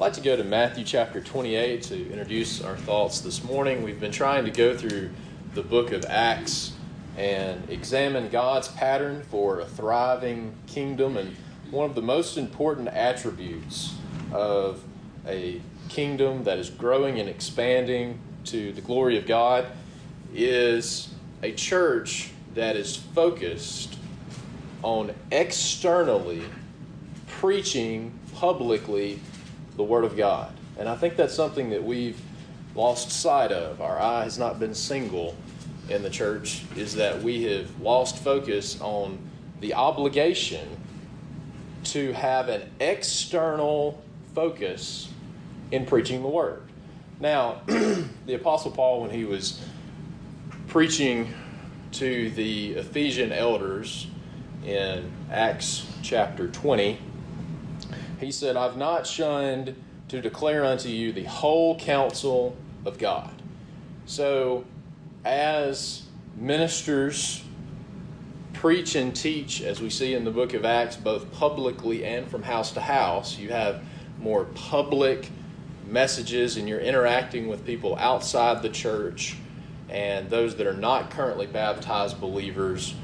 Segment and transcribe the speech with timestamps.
[0.00, 3.82] I'd like to go to Matthew chapter 28 to introduce our thoughts this morning.
[3.82, 5.10] We've been trying to go through
[5.52, 6.72] the book of Acts
[7.18, 11.18] and examine God's pattern for a thriving kingdom.
[11.18, 11.36] And
[11.70, 13.92] one of the most important attributes
[14.32, 14.82] of
[15.26, 15.60] a
[15.90, 19.66] kingdom that is growing and expanding to the glory of God
[20.32, 21.10] is
[21.42, 23.98] a church that is focused
[24.82, 26.44] on externally
[27.26, 29.20] preaching publicly
[29.76, 30.52] the Word of God.
[30.78, 32.20] And I think that's something that we've
[32.74, 33.80] lost sight of.
[33.80, 35.34] Our eye has not been single
[35.88, 39.18] in the church, is that we have lost focus on
[39.60, 40.68] the obligation
[41.84, 44.02] to have an external
[44.34, 45.08] focus
[45.70, 46.62] in preaching the Word.
[47.18, 49.60] Now, the Apostle Paul, when he was
[50.68, 51.34] preaching
[51.92, 54.06] to the Ephesian elders
[54.64, 56.98] in Acts chapter 20,
[58.20, 59.74] he said, I've not shunned
[60.08, 63.30] to declare unto you the whole counsel of God.
[64.06, 64.64] So,
[65.24, 66.02] as
[66.36, 67.42] ministers
[68.52, 72.42] preach and teach, as we see in the book of Acts, both publicly and from
[72.42, 73.82] house to house, you have
[74.18, 75.30] more public
[75.86, 79.36] messages and you're interacting with people outside the church
[79.88, 82.94] and those that are not currently baptized believers.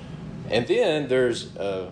[0.50, 1.90] And then there's a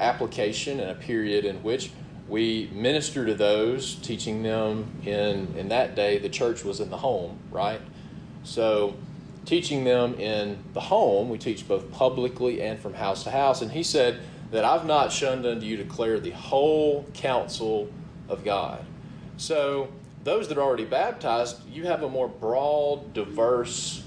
[0.00, 1.90] application and a period in which
[2.28, 6.98] we minister to those, teaching them in in that day the church was in the
[6.98, 7.80] home, right?
[8.44, 8.94] So
[9.44, 13.62] teaching them in the home, we teach both publicly and from house to house.
[13.62, 17.88] And he said that I've not shunned unto you declare the whole counsel
[18.28, 18.84] of God.
[19.36, 19.88] So
[20.24, 24.04] those that are already baptized, you have a more broad, diverse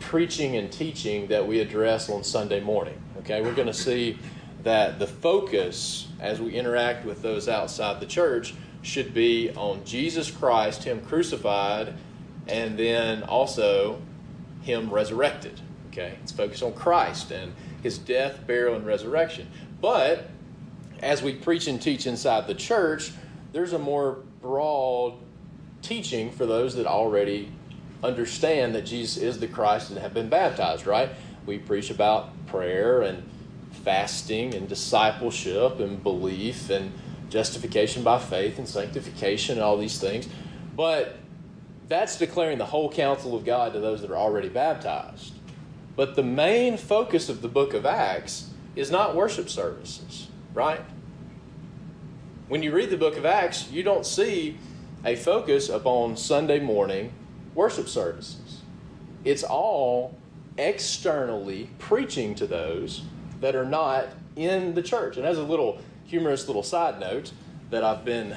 [0.00, 2.98] preaching and teaching that we address on Sunday morning.
[3.18, 4.18] Okay, we're going to see
[4.64, 10.30] that the focus as we interact with those outside the church should be on Jesus
[10.30, 11.94] Christ, Him crucified,
[12.46, 14.00] and then also
[14.62, 15.60] Him resurrected.
[15.88, 16.18] Okay?
[16.22, 19.48] It's focused on Christ and His death, burial, and resurrection.
[19.80, 20.28] But
[21.00, 23.12] as we preach and teach inside the church,
[23.52, 25.14] there's a more broad
[25.82, 27.50] teaching for those that already
[28.02, 31.10] understand that Jesus is the Christ and have been baptized, right?
[31.46, 33.22] We preach about prayer and
[33.84, 36.92] fasting and discipleship and belief and
[37.28, 40.28] justification by faith and sanctification and all these things.
[40.74, 41.16] But
[41.88, 45.34] that's declaring the whole counsel of God to those that are already baptized.
[45.96, 50.80] But the main focus of the book of Acts is not worship services, right?
[52.48, 54.58] When you read the book of Acts, you don't see
[55.04, 57.12] a focus upon Sunday morning
[57.54, 58.62] worship services.
[59.24, 60.16] It's all
[60.56, 63.02] externally preaching to those
[63.44, 64.06] that are not
[64.36, 65.18] in the church.
[65.18, 67.30] And as a little humorous little side note
[67.68, 68.36] that I've been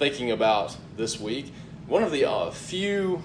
[0.00, 1.52] thinking about this week,
[1.86, 3.22] one of the uh, few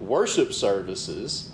[0.00, 1.52] worship services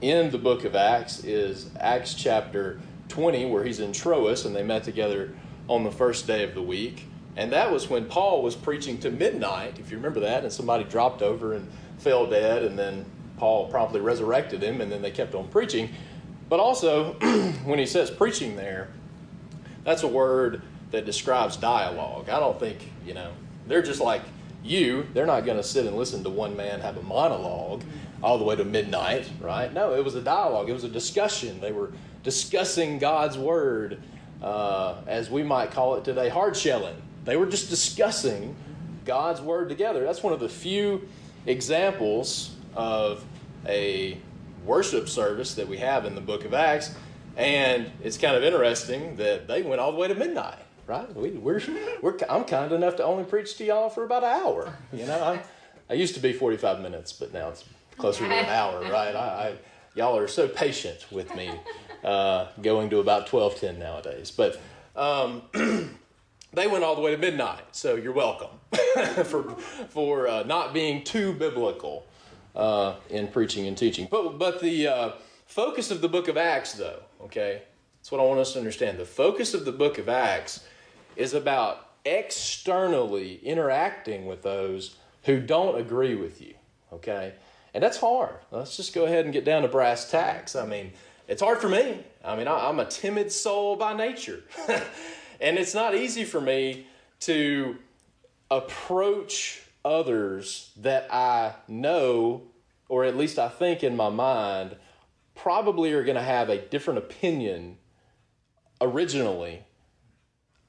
[0.00, 4.62] in the book of Acts is Acts chapter 20, where he's in Troas and they
[4.62, 5.34] met together
[5.68, 7.04] on the first day of the week.
[7.36, 10.84] And that was when Paul was preaching to midnight, if you remember that, and somebody
[10.84, 13.04] dropped over and fell dead, and then
[13.36, 15.90] Paul promptly resurrected him, and then they kept on preaching.
[16.50, 17.12] But also,
[17.64, 18.88] when he says preaching there,
[19.84, 22.28] that's a word that describes dialogue.
[22.28, 23.32] I don't think, you know,
[23.68, 24.22] they're just like
[24.64, 25.06] you.
[25.14, 27.84] They're not going to sit and listen to one man have a monologue
[28.20, 29.72] all the way to midnight, right?
[29.72, 31.60] No, it was a dialogue, it was a discussion.
[31.60, 31.92] They were
[32.24, 34.02] discussing God's word,
[34.42, 36.96] uh, as we might call it today, hard shelling.
[37.24, 38.56] They were just discussing
[39.04, 40.04] God's word together.
[40.04, 41.08] That's one of the few
[41.46, 43.24] examples of
[43.66, 44.18] a
[44.64, 46.94] worship service that we have in the book of Acts.
[47.36, 51.14] And it's kind of interesting that they went all the way to midnight, right?
[51.14, 51.60] We, we're,
[52.02, 54.76] we're, I'm kind enough to only preach to y'all for about an hour.
[54.92, 55.42] You know, I,
[55.88, 57.64] I used to be 45 minutes, but now it's
[57.96, 59.14] closer to an hour, right?
[59.14, 59.54] I, I
[59.94, 61.50] y'all are so patient with me,
[62.04, 64.30] uh, going to about 12:10 nowadays.
[64.30, 64.60] But
[64.96, 65.42] um,
[66.52, 68.50] they went all the way to midnight, so you're welcome
[69.24, 69.42] for
[69.88, 72.06] for uh, not being too biblical
[72.54, 74.08] uh, in preaching and teaching.
[74.10, 75.10] But, but the uh,
[75.46, 77.62] focus of the book of Acts, though, okay,
[77.98, 78.98] that's what I want us to understand.
[78.98, 80.64] The focus of the book of Acts
[81.16, 86.54] is about externally interacting with those who don't agree with you.
[86.92, 87.34] Okay?
[87.74, 88.36] And that's hard.
[88.50, 90.56] Let's just go ahead and get down to brass tacks.
[90.56, 90.92] I mean,
[91.28, 92.00] it's hard for me.
[92.24, 94.42] I mean, I, am a timid soul by nature.
[95.40, 96.86] and it's not easy for me
[97.20, 97.76] to
[98.50, 102.42] approach others that I know,
[102.88, 104.76] or at least I think in my mind,
[105.34, 107.78] probably are going to have a different opinion
[108.80, 109.64] originally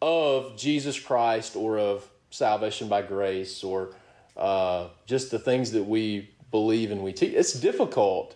[0.02, 3.94] of Jesus Christ or of salvation by grace or
[4.38, 7.34] uh, just the things that we believe and we teach.
[7.34, 8.36] It's difficult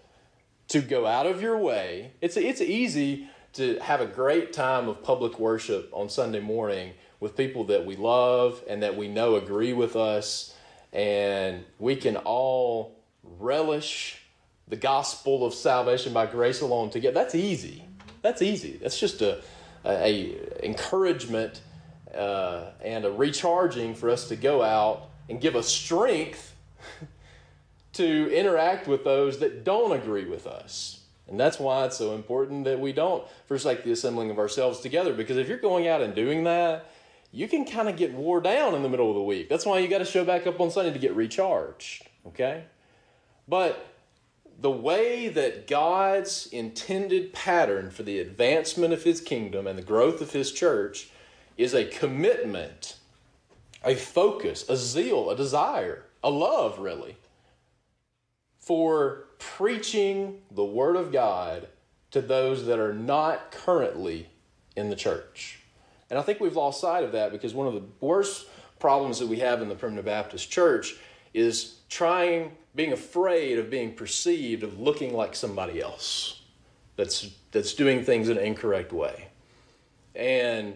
[0.69, 2.11] to go out of your way.
[2.21, 7.37] It's it's easy to have a great time of public worship on Sunday morning with
[7.37, 10.54] people that we love and that we know agree with us,
[10.95, 14.21] and we can all relish
[14.69, 17.13] the gospel of salvation by grace alone together.
[17.13, 17.83] That's easy.
[18.21, 18.79] That's easy.
[18.81, 19.41] That's just a,
[19.83, 21.61] a, a encouragement
[22.15, 26.55] uh, and a recharging for us to go out and give us strength
[27.93, 31.01] to interact with those that don't agree with us.
[31.27, 35.13] And that's why it's so important that we don't forsake the assembling of ourselves together.
[35.13, 36.89] Because if you're going out and doing that,
[37.35, 39.49] you can kind of get wore down in the middle of the week.
[39.49, 42.07] That's why you got to show back up on Sunday to get recharged.
[42.25, 42.63] Okay?
[43.45, 43.85] But
[44.57, 50.21] the way that God's intended pattern for the advancement of his kingdom and the growth
[50.21, 51.09] of his church
[51.57, 52.95] is a commitment,
[53.83, 57.17] a focus, a zeal, a desire, a love, really,
[58.57, 61.67] for preaching the Word of God
[62.11, 64.29] to those that are not currently
[64.77, 65.59] in the church.
[66.09, 68.47] And I think we've lost sight of that because one of the worst
[68.79, 70.95] problems that we have in the Primitive Baptist Church
[71.33, 76.41] is trying, being afraid of being perceived, of looking like somebody else
[76.95, 79.27] that's, that's doing things in an incorrect way.
[80.15, 80.75] And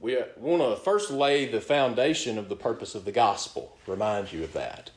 [0.00, 4.44] we want to first lay the foundation of the purpose of the gospel, remind you
[4.44, 4.90] of that.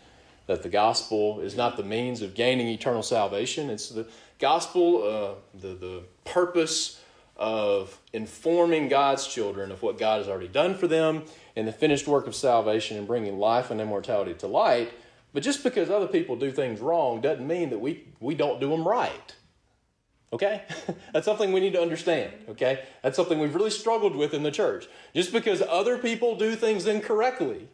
[0.48, 4.07] That the gospel is not the means of gaining eternal salvation, it's the
[4.39, 6.97] gospel, uh, the, the purpose
[7.38, 11.24] of informing God's children of what God has already done for them
[11.56, 14.92] in the finished work of salvation and bringing life and immortality to light.
[15.34, 18.69] But just because other people do things wrong doesn't mean that we, we don't do
[18.69, 19.36] them right.
[20.34, 20.63] Okay?
[21.13, 22.34] That's something we need to understand.
[22.50, 22.84] Okay?
[23.04, 24.88] That's something we've really struggled with in the church.
[25.13, 27.68] Just because other people do things incorrectly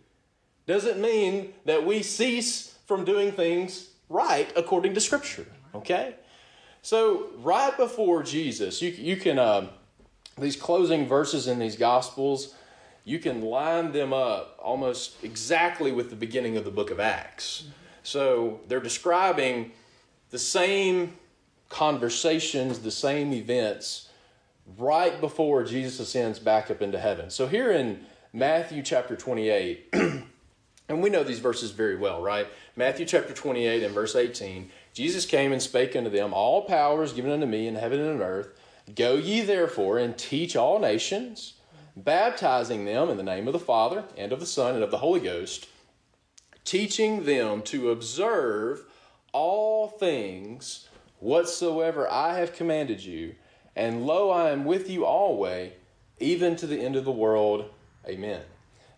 [0.66, 5.46] doesn't mean that we cease from doing things right according to Scripture.
[5.74, 6.16] Okay?
[6.84, 9.70] So, right before Jesus, you, you can, uh,
[10.38, 12.54] these closing verses in these Gospels,
[13.06, 17.64] you can line them up almost exactly with the beginning of the book of Acts.
[18.04, 19.72] So, they're describing
[20.30, 21.14] the same
[21.70, 24.10] conversations, the same events
[24.78, 27.30] right before Jesus ascends back up into heaven.
[27.30, 32.48] So here in Matthew chapter 28, and we know these verses very well, right?
[32.76, 37.14] Matthew chapter 28 and verse 18 Jesus came and spake unto them, All power is
[37.14, 38.50] given unto me in heaven and on earth.
[38.96, 41.54] Go ye therefore and teach all nations,
[41.96, 45.00] baptizing them in the name of the Father and of the Son and of the
[45.00, 45.68] Holy Ghost,
[46.64, 48.84] teaching them to observe
[49.32, 50.88] all things
[51.20, 53.36] whatsoever I have commanded you,
[53.76, 55.72] and lo, I am with you always,
[56.20, 57.70] even to the end of the world.
[58.08, 58.42] Amen.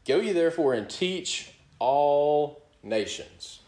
[0.06, 3.60] Go ye therefore and teach all nations,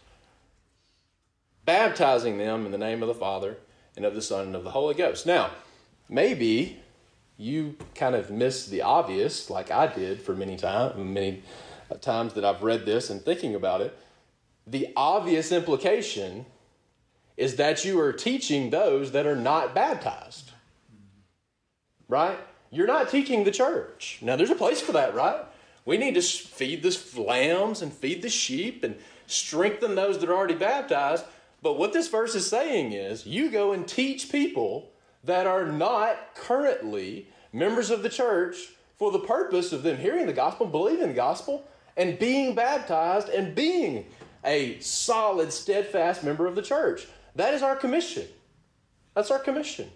[1.68, 3.58] baptizing them in the name of the Father
[3.94, 5.26] and of the Son and of the Holy Ghost.
[5.26, 5.50] Now,
[6.08, 6.78] maybe
[7.36, 11.42] you kind of miss the obvious, like I did for many times, many
[11.90, 13.94] uh, times that I've read this and thinking about it.
[14.66, 16.46] The obvious implication
[17.36, 20.52] is that you are teaching those that are not baptized.
[22.08, 22.38] Right?
[22.70, 24.20] You're not teaching the church.
[24.22, 25.44] Now, there's a place for that, right?
[25.84, 28.96] We need to feed the lambs and feed the sheep and
[29.26, 31.26] strengthen those that are already baptized.
[31.62, 34.90] But what this verse is saying is you go and teach people
[35.24, 38.56] that are not currently members of the church
[38.96, 41.64] for the purpose of them hearing the gospel, believing the gospel,
[41.96, 44.06] and being baptized and being
[44.44, 47.06] a solid, steadfast member of the church.
[47.34, 48.26] That is our commission.
[49.14, 49.90] That's our commission.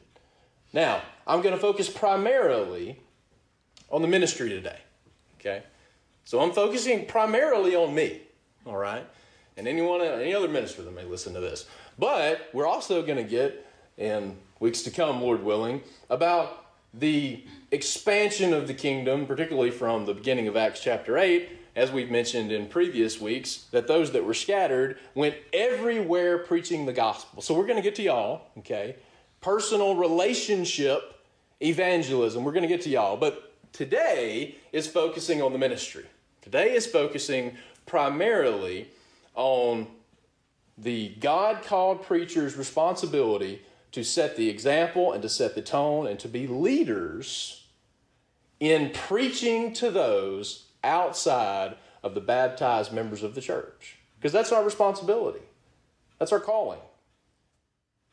[0.73, 2.99] Now, I'm going to focus primarily
[3.91, 4.79] on the ministry today.
[5.39, 5.63] Okay?
[6.25, 8.23] So I'm focusing primarily on me.
[8.67, 9.07] All right?
[9.57, 11.67] And anyone, any other minister that may listen to this.
[11.99, 13.67] But we're also going to get,
[13.99, 20.15] in weeks to come, Lord willing, about the expansion of the kingdom, particularly from the
[20.15, 24.35] beginning of Acts chapter 8 as we've mentioned in previous weeks, that those that were
[24.35, 27.41] scattered went everywhere preaching the gospel.
[27.41, 28.97] So we're going to get to y'all, okay?
[29.41, 31.19] Personal relationship
[31.61, 32.45] evangelism.
[32.45, 33.17] We're going to get to y'all.
[33.17, 36.05] But today is focusing on the ministry.
[36.43, 37.57] Today is focusing
[37.87, 38.89] primarily
[39.35, 39.87] on
[40.79, 43.63] the God called preacher's responsibility
[43.93, 47.65] to set the example and to set the tone and to be leaders
[48.59, 53.97] in preaching to those outside of the baptized members of the church.
[54.19, 55.43] Because that's our responsibility,
[56.19, 56.81] that's our calling.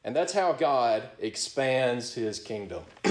[0.03, 2.83] And that's how God expands his kingdom.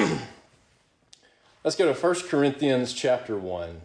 [1.63, 3.81] Let's go to 1 Corinthians chapter 1.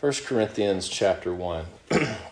[0.00, 1.64] 1 Corinthians chapter 1.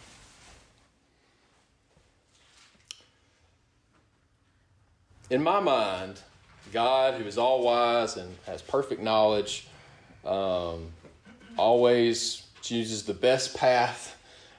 [5.29, 6.21] In my mind,
[6.73, 9.67] God, who is all wise and has perfect knowledge,
[10.25, 10.93] um,
[11.57, 14.17] always chooses the best path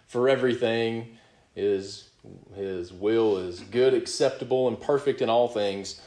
[0.07, 1.17] for everything.
[1.55, 2.09] His,
[2.55, 6.01] his will is good, acceptable, and perfect in all things.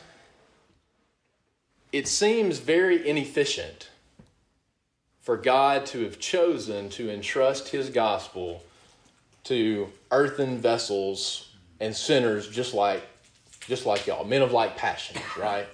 [1.91, 3.89] It seems very inefficient
[5.23, 8.63] for God to have chosen to entrust his gospel
[9.45, 11.51] to earthen vessels
[11.81, 13.03] and sinners just like
[13.67, 15.67] just like y'all, men of like passions, right?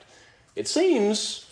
[0.55, 1.51] It seems,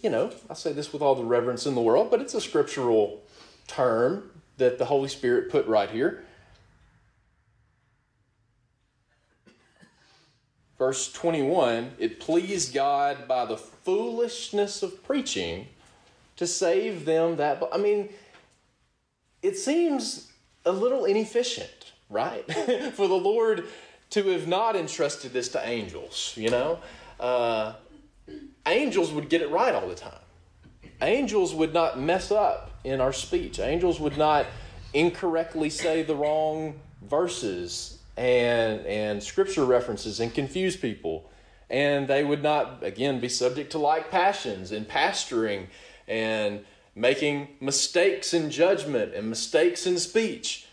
[0.00, 2.40] you know, I say this with all the reverence in the world, but it's a
[2.40, 3.22] scriptural
[3.66, 6.24] term that the Holy Spirit put right here.
[10.78, 15.68] Verse 21 it pleased God by the foolishness of preaching
[16.36, 17.62] to save them that.
[17.72, 18.08] I mean,
[19.42, 20.32] it seems
[20.64, 22.44] a little inefficient, right?
[22.94, 23.64] For the Lord
[24.12, 26.78] to have not entrusted this to angels, you know?
[27.18, 27.72] Uh,
[28.66, 30.12] angels would get it right all the time.
[31.00, 33.58] Angels would not mess up in our speech.
[33.58, 34.46] Angels would not
[34.92, 41.30] incorrectly say the wrong verses and and scripture references and confuse people.
[41.70, 45.68] And they would not again be subject to like passions and pastoring
[46.06, 50.66] and making mistakes in judgment and mistakes in speech.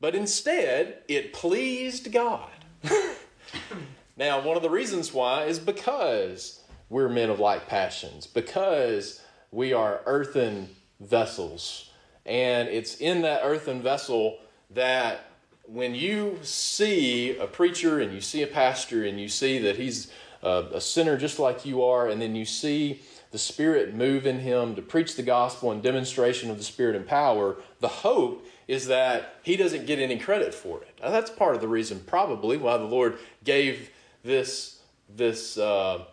[0.00, 2.50] But instead, it pleased God
[4.16, 9.72] now, one of the reasons why is because we're men of like passions, because we
[9.72, 10.68] are earthen
[11.00, 11.90] vessels.
[12.26, 14.38] And it's in that earthen vessel
[14.70, 15.26] that
[15.66, 20.10] when you see a preacher and you see a pastor and you see that he's
[20.42, 23.00] a, a sinner just like you are, and then you see
[23.30, 27.06] the Spirit move in him to preach the gospel and demonstration of the Spirit and
[27.06, 30.98] power, the hope is that he doesn't get any credit for it.
[31.02, 33.90] Now, that's part of the reason, probably, why the Lord gave
[34.22, 36.04] this, this uh,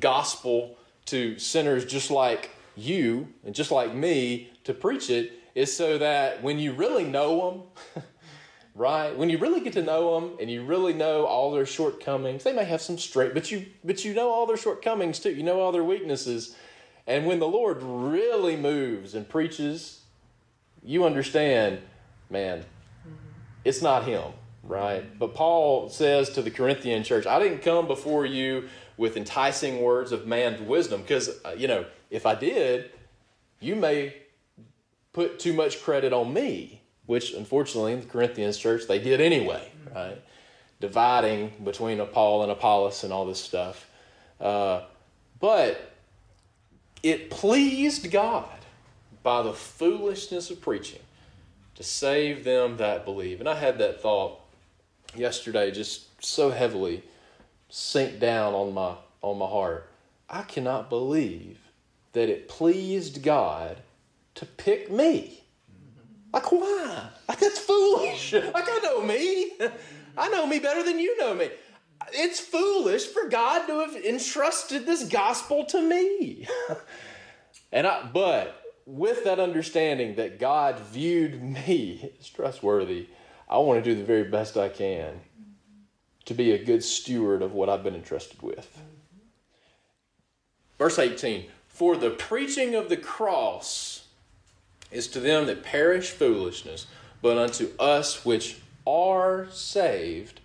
[0.00, 0.76] gospel
[1.06, 6.42] to sinners just like you and just like me to preach it, is so that
[6.42, 7.50] when you really know
[7.94, 8.04] them,
[8.74, 9.16] right?
[9.16, 12.52] When you really get to know them and you really know all their shortcomings, they
[12.52, 15.30] may have some straight, but you but you know all their shortcomings too.
[15.30, 16.56] You know all their weaknesses.
[17.06, 20.01] And when the Lord really moves and preaches
[20.84, 21.80] you understand,
[22.30, 22.64] man,
[23.64, 25.18] it's not him, right?
[25.18, 30.12] But Paul says to the Corinthian church, I didn't come before you with enticing words
[30.12, 32.90] of man's wisdom, because, uh, you know, if I did,
[33.60, 34.14] you may
[35.12, 39.70] put too much credit on me, which unfortunately in the Corinthians church they did anyway,
[39.94, 40.20] right?
[40.80, 43.88] Dividing between a Paul and Apollos and all this stuff.
[44.40, 44.82] Uh,
[45.38, 45.92] but
[47.02, 48.58] it pleased God
[49.22, 51.00] by the foolishness of preaching
[51.74, 53.40] to save them that believe.
[53.40, 54.40] And I had that thought
[55.14, 57.02] yesterday just so heavily
[57.68, 59.88] sink down on my on my heart.
[60.28, 61.58] I cannot believe
[62.12, 63.78] that it pleased God
[64.34, 65.44] to pick me.
[66.32, 67.08] Like why?
[67.28, 68.32] Like that's foolish.
[68.32, 69.52] Like I know me.
[70.16, 71.50] I know me better than you know me.
[72.12, 76.46] It's foolish for God to have entrusted this gospel to me.
[77.72, 83.08] and I but with that understanding that God viewed me as trustworthy,
[83.48, 85.20] I want to do the very best I can
[86.24, 88.80] to be a good steward of what I've been entrusted with.
[90.78, 94.06] Verse 18 For the preaching of the cross
[94.90, 96.86] is to them that perish foolishness,
[97.20, 100.40] but unto us which are saved,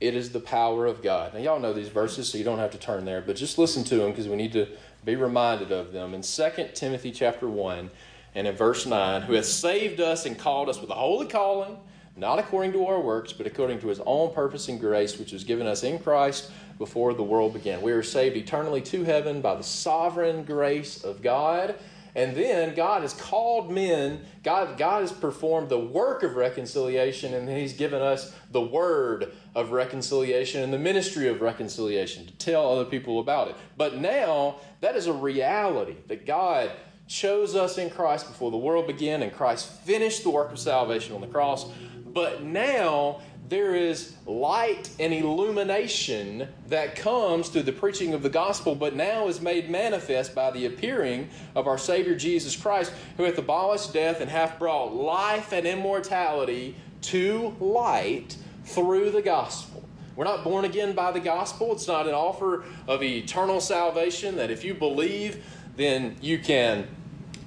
[0.00, 1.34] it is the power of God.
[1.34, 3.84] Now, y'all know these verses, so you don't have to turn there, but just listen
[3.84, 4.68] to them because we need to
[5.04, 7.90] be reminded of them in 2 Timothy chapter 1
[8.34, 11.76] and in verse 9, who has saved us and called us with a holy calling,
[12.16, 15.44] not according to our works, but according to his own purpose and grace, which was
[15.44, 17.82] given us in Christ before the world began.
[17.82, 21.76] We are saved eternally to heaven by the sovereign grace of God
[22.14, 27.48] and then God has called men, God, God has performed the work of reconciliation, and
[27.48, 32.84] He's given us the word of reconciliation and the ministry of reconciliation to tell other
[32.84, 33.56] people about it.
[33.76, 36.70] But now that is a reality that God
[37.08, 41.14] chose us in Christ before the world began, and Christ finished the work of salvation
[41.14, 41.66] on the cross.
[42.14, 48.74] But now there is light and illumination that comes through the preaching of the gospel,
[48.74, 53.36] but now is made manifest by the appearing of our Savior Jesus Christ, who hath
[53.36, 59.86] abolished death and hath brought life and immortality to light through the gospel.
[60.16, 61.72] We're not born again by the gospel.
[61.72, 65.44] It's not an offer of eternal salvation that if you believe,
[65.76, 66.86] then you can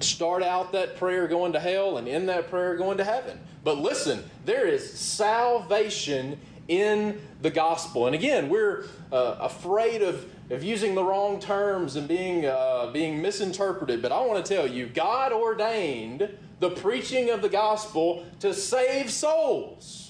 [0.00, 3.40] start out that prayer going to hell and end that prayer going to heaven.
[3.64, 6.38] But listen, there is salvation
[6.68, 8.06] in the gospel.
[8.06, 13.20] And again, we're uh, afraid of, of using the wrong terms and being, uh, being
[13.22, 14.02] misinterpreted.
[14.02, 16.28] But I want to tell you, God ordained
[16.60, 20.07] the preaching of the gospel to save souls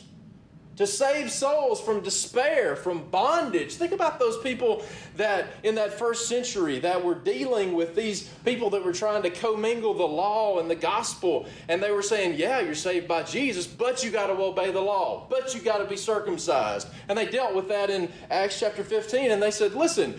[0.78, 3.74] to save souls from despair, from bondage.
[3.74, 4.84] Think about those people
[5.16, 9.30] that in that first century that were dealing with these people that were trying to
[9.30, 11.46] commingle the law and the gospel.
[11.68, 14.80] And they were saying, Yeah, you're saved by Jesus, but you got to obey the
[14.80, 16.86] law, but you got to be circumcised.
[17.08, 19.32] And they dealt with that in Acts chapter 15.
[19.32, 20.14] And they said, Listen,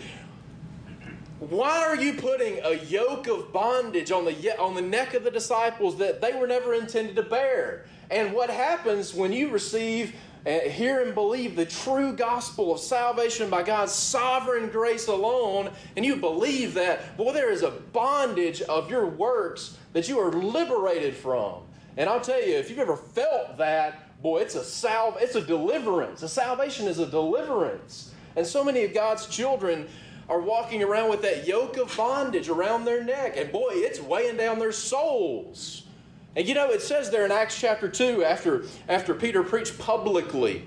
[1.38, 5.30] why are you putting a yoke of bondage on the, on the neck of the
[5.30, 7.86] disciples that they were never intended to bear?
[8.10, 10.14] And what happens when you receive
[10.44, 16.16] hear and believe the true gospel of salvation by God's sovereign grace alone, and you
[16.16, 21.62] believe that, boy, there is a bondage of your works that you are liberated from.
[21.96, 25.42] And I'll tell you, if you've ever felt that, boy, it's a salve, it's a
[25.42, 26.22] deliverance.
[26.22, 28.12] A salvation is a deliverance.
[28.36, 29.88] And so many of God's children
[30.28, 34.36] are walking around with that yoke of bondage around their neck, and boy, it's weighing
[34.36, 35.82] down their souls.
[36.36, 40.64] And you know, it says there in Acts chapter 2, after, after Peter preached publicly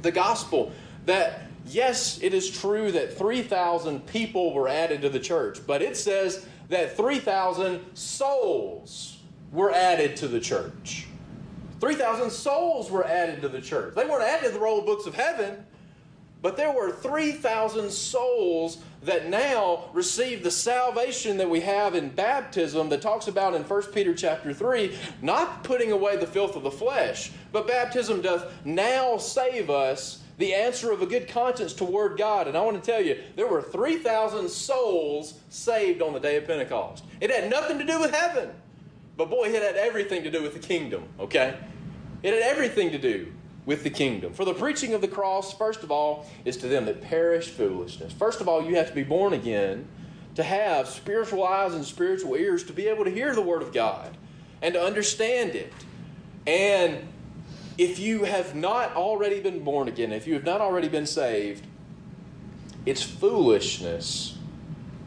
[0.00, 0.72] the gospel,
[1.04, 5.96] that yes, it is true that 3,000 people were added to the church, but it
[5.96, 9.18] says that 3,000 souls
[9.52, 11.06] were added to the church.
[11.80, 13.94] 3,000 souls were added to the church.
[13.94, 15.64] They weren't added to the roll books of heaven,
[16.42, 22.88] but there were 3,000 souls that now receive the salvation that we have in baptism
[22.88, 26.70] that talks about in 1 Peter chapter 3, not putting away the filth of the
[26.70, 32.48] flesh, but baptism doth now save us the answer of a good conscience toward God.
[32.48, 36.46] And I want to tell you, there were 3,000 souls saved on the day of
[36.46, 37.04] Pentecost.
[37.20, 38.50] It had nothing to do with heaven,
[39.16, 41.56] but boy, it had everything to do with the kingdom, okay?
[42.22, 43.32] It had everything to do
[43.68, 44.32] with the kingdom.
[44.32, 48.14] For the preaching of the cross, first of all, is to them that perish foolishness.
[48.14, 49.86] First of all, you have to be born again
[50.36, 53.74] to have spiritual eyes and spiritual ears to be able to hear the Word of
[53.74, 54.16] God
[54.62, 55.70] and to understand it.
[56.46, 57.08] And
[57.76, 61.66] if you have not already been born again, if you have not already been saved,
[62.86, 64.38] it's foolishness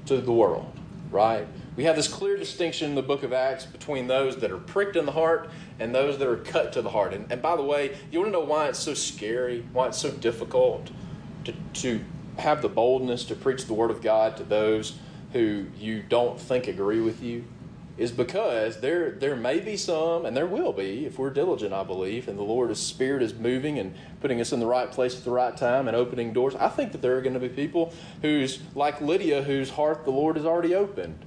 [0.06, 0.72] to the world,
[1.10, 1.48] right?
[1.78, 4.98] We have this clear distinction in the book of Acts between those that are pricked
[4.98, 7.14] in the heart and those that are cut to the heart.
[7.14, 9.98] And, and by the way, you want to know why it's so scary, why it's
[9.98, 10.92] so difficult
[11.46, 12.02] to, to
[12.38, 14.98] have the boldness to preach the Word of God to those
[15.32, 17.46] who you don't think agree with you?
[17.98, 21.84] Is because there there may be some, and there will be, if we're diligent, I
[21.84, 25.24] believe, and the Lord's Spirit is moving and putting us in the right place at
[25.24, 26.56] the right time and opening doors.
[26.56, 30.12] I think that there are going to be people who's like Lydia, whose heart the
[30.12, 31.20] Lord has already opened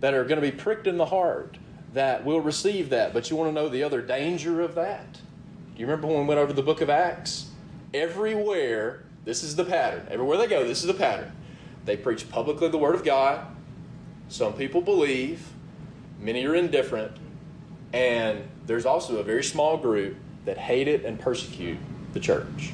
[0.00, 1.58] that are going to be pricked in the heart
[1.94, 3.12] that will receive that.
[3.12, 5.12] But you want to know the other danger of that?
[5.12, 7.50] Do you remember when we went over the book of Acts?
[7.94, 10.06] Everywhere, this is the pattern.
[10.10, 11.32] Everywhere they go, this is the pattern.
[11.84, 13.46] They preach publicly the Word of God.
[14.28, 15.48] Some people believe,
[16.20, 17.16] many are indifferent,
[17.92, 21.78] and there's also a very small group that hate it and persecute
[22.12, 22.72] the church.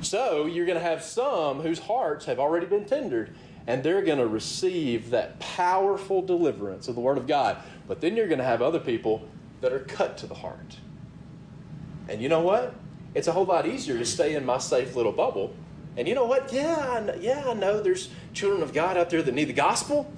[0.00, 3.34] So you're going to have some whose hearts have already been tendered
[3.66, 7.58] and they're going to receive that powerful deliverance of the Word of God.
[7.86, 9.28] But then you're going to have other people
[9.60, 10.76] that are cut to the heart.
[12.08, 12.74] And you know what?
[13.14, 15.54] It's a whole lot easier to stay in my safe little bubble.
[15.96, 16.52] And you know what?
[16.52, 19.52] Yeah, I know, yeah, I know there's children of God out there that need the
[19.52, 20.10] gospel.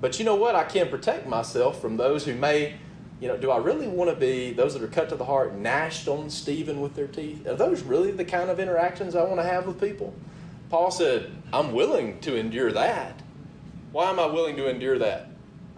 [0.00, 0.54] But you know what?
[0.54, 2.74] I can protect myself from those who may,
[3.20, 5.54] you know, do I really want to be those that are cut to the heart,
[5.54, 7.46] gnashed on Stephen with their teeth?
[7.46, 10.12] Are those really the kind of interactions I want to have with people?
[10.68, 13.22] Paul said, I'm willing to endure that.
[13.92, 15.28] Why am I willing to endure that?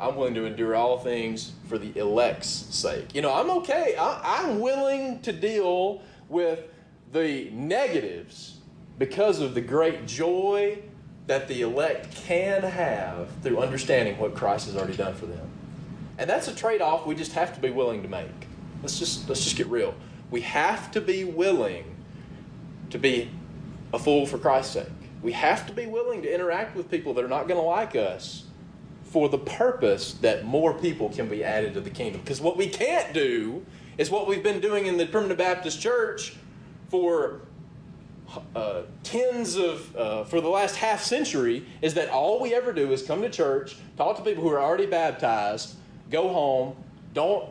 [0.01, 3.15] I'm willing to endure all things for the elect's sake.
[3.15, 3.97] You know, I'm okay.
[3.99, 6.61] I, am willing to deal with
[7.13, 8.59] the negatives
[8.99, 10.79] because of the great joy
[11.27, 15.47] that the elect can have through understanding what Christ has already done for them.
[16.17, 18.29] And that's a trade-off we just have to be willing to make.
[18.83, 19.95] Let's just let's just get real.
[20.31, 21.97] We have to be willing
[22.91, 23.31] to be
[23.93, 24.89] a fool for Christ's sake.
[25.23, 27.97] We have to be willing to interact with people that are not going to like
[27.97, 28.45] us
[29.05, 32.21] for the purpose that more people can be added to the kingdom.
[32.21, 33.65] Because what we can't do
[33.97, 36.37] is what we've been doing in the Primitive Baptist Church
[36.89, 37.41] for
[38.55, 42.93] uh, tens of, uh, for the last half century, is that all we ever do
[42.93, 45.75] is come to church, talk to people who are already baptized,
[46.11, 46.77] go home,
[47.15, 47.49] don't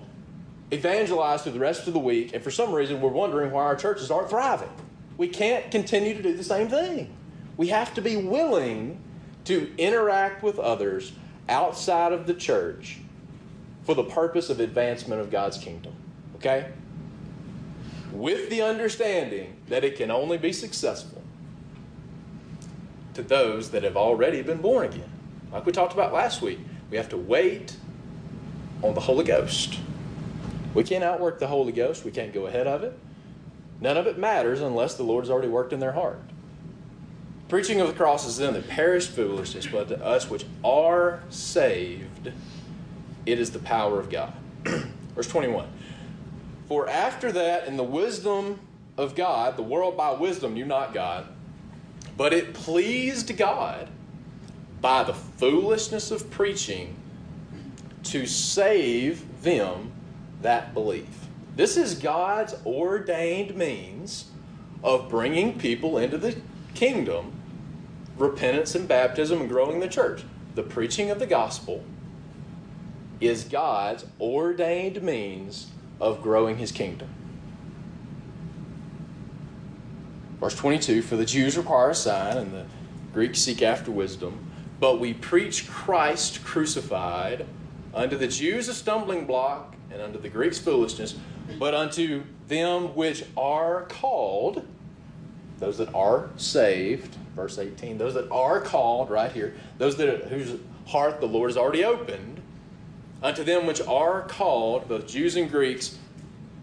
[0.71, 3.75] evangelize through the rest of the week, and for some reason we're wondering why our
[3.75, 4.69] churches aren't thriving.
[5.17, 7.15] We can't continue to do the same thing.
[7.57, 9.01] We have to be willing
[9.45, 11.13] to interact with others
[11.49, 12.99] outside of the church
[13.83, 15.93] for the purpose of advancement of God's kingdom.
[16.35, 16.71] Okay?
[18.11, 21.21] With the understanding that it can only be successful
[23.13, 25.09] to those that have already been born again.
[25.51, 26.59] Like we talked about last week,
[26.91, 27.75] we have to wait
[28.83, 29.79] on the Holy Ghost.
[30.73, 32.97] We can't outwork the Holy Ghost, we can't go ahead of it.
[33.79, 36.19] None of it matters unless the Lord's already worked in their heart.
[37.47, 42.33] Preaching of the cross is them that perish foolishness, but to us which are saved,
[43.25, 44.33] it is the power of God.
[45.15, 45.67] Verse 21.
[46.67, 48.59] For after that, in the wisdom
[48.97, 51.27] of God, the world by wisdom knew not God,
[52.17, 53.89] but it pleased God
[54.81, 56.95] by the foolishness of preaching
[58.03, 59.91] to save them
[60.41, 61.26] that believe.
[61.57, 64.25] This is God's ordained means
[64.83, 66.39] of bringing people into the
[66.75, 67.31] kingdom
[68.15, 70.23] repentance and baptism and growing the church.
[70.53, 71.83] The preaching of the gospel
[73.19, 77.09] is God's ordained means of growing his kingdom.
[80.39, 82.65] Verse 22 For the Jews require a sign, and the
[83.13, 84.45] Greeks seek after wisdom.
[84.79, 87.47] But we preach Christ crucified,
[87.95, 91.15] unto the Jews a stumbling block, and unto the Greeks foolishness,
[91.59, 94.65] but unto them which are called,
[95.59, 100.59] those that are saved, verse 18, those that are called, right here, those that whose
[100.87, 102.41] heart the Lord has already opened,
[103.21, 105.97] unto them which are called, both Jews and Greeks,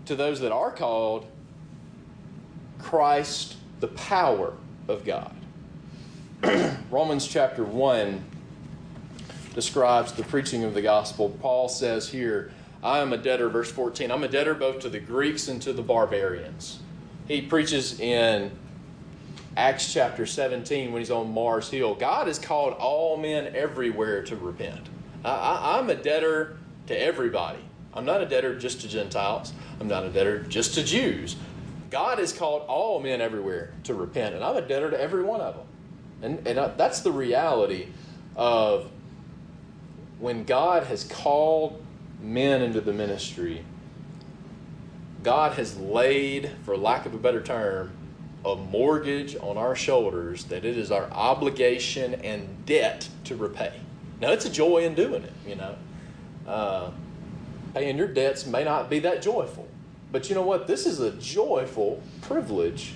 [0.06, 1.26] to those that are called,
[2.78, 4.54] Christ the power
[4.88, 5.34] of God.
[6.90, 8.22] Romans chapter 1
[9.54, 11.30] describes the preaching of the gospel.
[11.40, 12.52] Paul says here,
[12.84, 15.72] I am a debtor, verse 14, I'm a debtor both to the Greeks and to
[15.72, 16.80] the barbarians.
[17.26, 18.50] He preaches in
[19.56, 21.94] Acts chapter 17 when he's on Mars Hill.
[21.94, 24.82] God has called all men everywhere to repent.
[25.24, 27.60] I, am a debtor to everybody.
[27.94, 29.54] I'm not a debtor just to Gentiles.
[29.80, 31.36] I'm not a debtor just to Jews.
[31.90, 35.40] God has called all men everywhere to repent, and I'm a debtor to every one
[35.40, 35.66] of them.
[36.20, 37.86] And, and uh, that's the reality
[38.36, 38.90] of
[40.18, 41.82] when God has called
[42.24, 43.64] men into the ministry,
[45.22, 47.92] God has laid, for lack of a better term,
[48.44, 53.80] a mortgage on our shoulders that it is our obligation and debt to repay.
[54.20, 55.76] Now, it's a joy in doing it, you know.
[56.46, 56.90] Uh,
[57.72, 59.66] paying your debts may not be that joyful.
[60.12, 60.66] But you know what?
[60.66, 62.94] This is a joyful privilege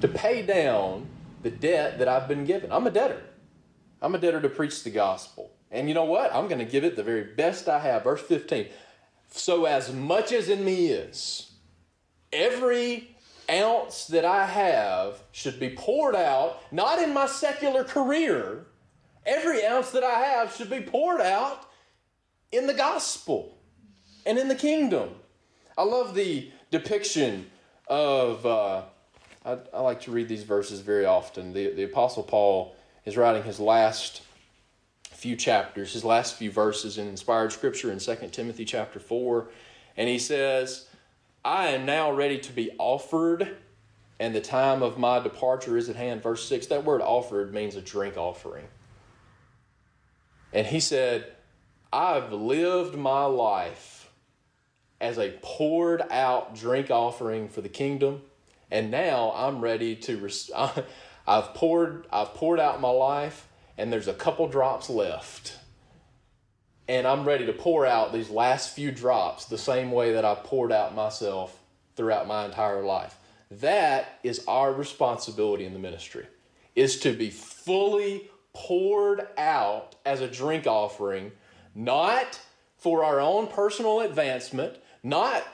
[0.00, 1.06] to pay down
[1.42, 2.70] the debt that I've been given.
[2.70, 3.22] I'm a debtor.
[4.02, 5.50] I'm a debtor to preach the gospel.
[5.72, 6.32] And you know what?
[6.34, 8.04] I'm going to give it the very best I have.
[8.04, 8.66] Verse 15.
[9.30, 11.50] So, as much as in me is,
[12.30, 13.16] every
[13.50, 18.66] ounce that I have should be poured out, not in my secular career.
[19.24, 21.66] Every ounce that I have should be poured out
[22.50, 23.56] in the gospel
[24.26, 25.10] and in the kingdom.
[25.78, 27.46] I love the depiction
[27.86, 28.82] of, uh,
[29.44, 31.52] I, I, like to read these verses very often.
[31.52, 34.22] The, the Apostle Paul is writing his last
[35.22, 39.48] few chapters, his last few verses in inspired scripture in 2 Timothy chapter 4.
[39.96, 40.88] And he says,
[41.44, 43.56] I am now ready to be offered,
[44.18, 46.24] and the time of my departure is at hand.
[46.24, 48.66] Verse 6, that word offered means a drink offering.
[50.52, 51.32] And he said,
[51.92, 54.10] I've lived my life
[55.00, 58.22] as a poured out drink offering for the kingdom.
[58.72, 60.28] And now I'm ready to,
[61.28, 63.46] I've poured, I've poured out my life
[63.78, 65.58] and there's a couple drops left.
[66.88, 70.34] And I'm ready to pour out these last few drops the same way that I
[70.34, 71.58] poured out myself
[71.96, 73.16] throughout my entire life.
[73.50, 76.26] That is our responsibility in the ministry,
[76.74, 81.32] is to be fully poured out as a drink offering,
[81.74, 82.40] not
[82.78, 85.44] for our own personal advancement, not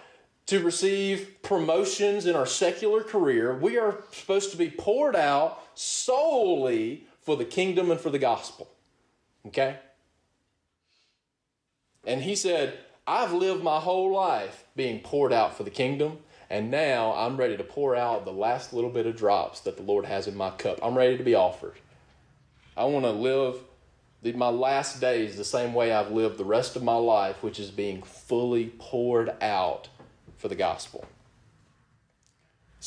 [0.46, 3.54] to receive promotions in our secular career.
[3.54, 8.71] We are supposed to be poured out solely for the kingdom and for the gospel.
[9.49, 9.77] Okay?
[12.07, 16.71] And he said, I've lived my whole life being poured out for the kingdom, and
[16.71, 20.07] now I'm ready to pour out the last little bit of drops that the Lord
[20.07, 20.79] has in my cup.
[20.83, 21.75] I'm ready to be offered.
[22.75, 23.57] I want to live
[24.35, 27.71] my last days the same way I've lived the rest of my life, which is
[27.71, 29.91] being fully poured out
[30.38, 31.05] for the gospel.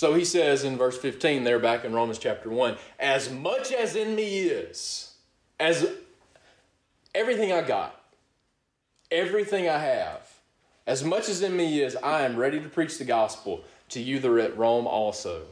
[0.01, 3.95] So he says in verse 15, there back in Romans chapter 1, as much as
[3.95, 5.13] in me is,
[5.59, 5.87] as
[7.13, 8.03] everything I got,
[9.11, 10.27] everything I have,
[10.87, 14.17] as much as in me is, I am ready to preach the gospel to you
[14.17, 15.43] that are at Rome also.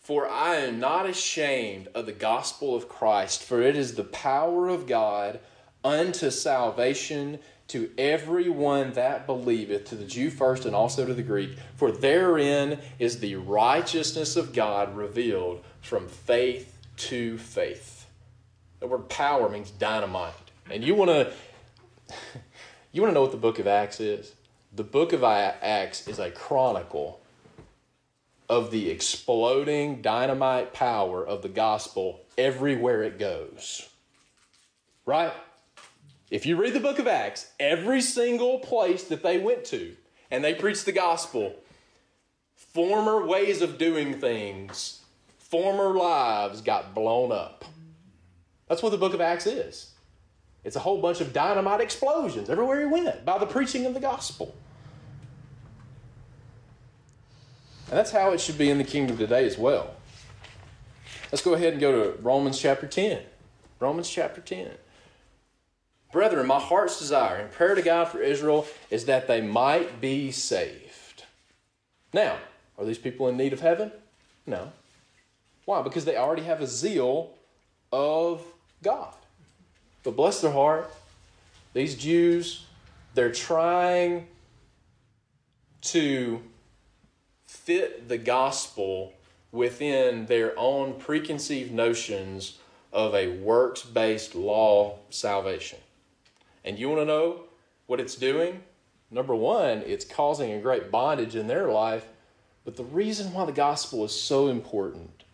[0.00, 4.70] For I am not ashamed of the gospel of Christ, for it is the power
[4.70, 5.38] of God
[5.84, 11.56] unto salvation to everyone that believeth, to the Jew first and also to the Greek.
[11.76, 18.06] For therein is the righteousness of God revealed from faith to faith.
[18.80, 20.34] The word power means dynamite.
[20.70, 21.32] And you want to
[22.92, 24.34] you want to know what the book of Acts is?
[24.74, 27.20] The book of Acts is a chronicle
[28.48, 33.88] of the exploding dynamite power of the gospel everywhere it goes.
[35.06, 35.32] Right?
[36.32, 39.94] If you read the book of Acts, every single place that they went to
[40.30, 41.56] and they preached the gospel,
[42.56, 45.02] former ways of doing things,
[45.38, 47.66] former lives got blown up.
[48.66, 49.92] That's what the book of Acts is.
[50.64, 54.00] It's a whole bunch of dynamite explosions everywhere he went by the preaching of the
[54.00, 54.54] gospel.
[57.90, 59.96] And that's how it should be in the kingdom today as well.
[61.30, 63.20] Let's go ahead and go to Romans chapter 10.
[63.80, 64.70] Romans chapter 10.
[66.12, 70.30] Brethren, my heart's desire and prayer to God for Israel is that they might be
[70.30, 71.24] saved.
[72.12, 72.36] Now,
[72.78, 73.90] are these people in need of heaven?
[74.46, 74.72] No.
[75.64, 75.80] Why?
[75.80, 77.30] Because they already have a zeal
[77.90, 78.44] of
[78.82, 79.14] God.
[80.02, 80.92] But bless their heart,
[81.72, 82.66] these Jews,
[83.14, 84.26] they're trying
[85.82, 86.42] to
[87.46, 89.14] fit the gospel
[89.50, 92.58] within their own preconceived notions
[92.92, 95.78] of a works based law salvation.
[96.64, 97.40] And you want to know
[97.86, 98.62] what it's doing?
[99.10, 102.06] Number one, it's causing a great bondage in their life.
[102.64, 105.24] But the reason why the gospel is so important,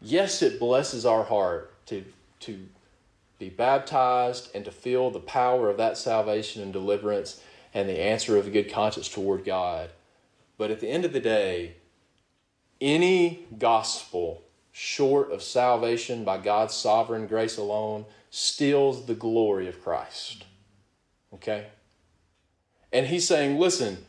[0.00, 2.04] yes, it blesses our heart to,
[2.40, 2.68] to
[3.38, 7.40] be baptized and to feel the power of that salvation and deliverance
[7.72, 9.90] and the answer of a good conscience toward God.
[10.56, 11.74] But at the end of the day,
[12.80, 18.04] any gospel short of salvation by God's sovereign grace alone
[18.36, 20.44] steals the glory of Christ.
[21.32, 21.68] Okay?
[22.92, 24.04] And he's saying, listen,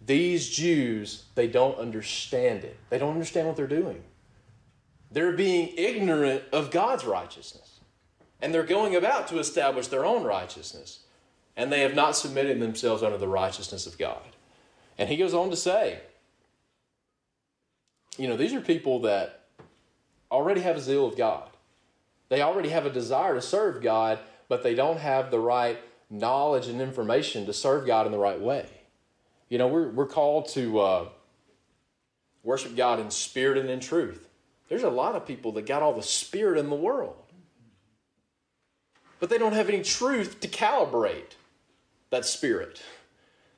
[0.00, 2.78] these Jews, they don't understand it.
[2.88, 4.02] They don't understand what they're doing.
[5.12, 7.80] They're being ignorant of God's righteousness.
[8.40, 11.00] And they're going about to establish their own righteousness.
[11.54, 14.22] And they have not submitted themselves under the righteousness of God.
[14.96, 16.00] And he goes on to say,
[18.16, 19.44] you know, these are people that
[20.30, 21.50] already have a zeal of God.
[22.28, 25.78] They already have a desire to serve God, but they don't have the right
[26.10, 28.66] knowledge and information to serve God in the right way.
[29.48, 31.08] You know, we're, we're called to uh,
[32.42, 34.28] worship God in spirit and in truth.
[34.68, 37.16] There's a lot of people that got all the spirit in the world,
[39.20, 41.36] but they don't have any truth to calibrate
[42.10, 42.82] that spirit.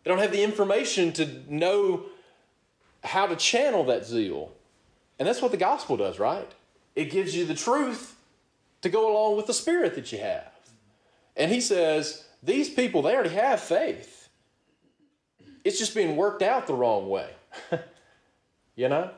[0.05, 2.07] They don't have the information to know
[3.03, 4.53] how to channel that zeal.
[5.19, 6.51] And that's what the gospel does, right?
[6.95, 8.17] It gives you the truth
[8.83, 10.51] to go along with the spirit that you have.
[11.37, 14.29] And he says, these people, they already have faith.
[15.65, 17.31] It's just being worked out the wrong way.
[18.77, 19.11] you know?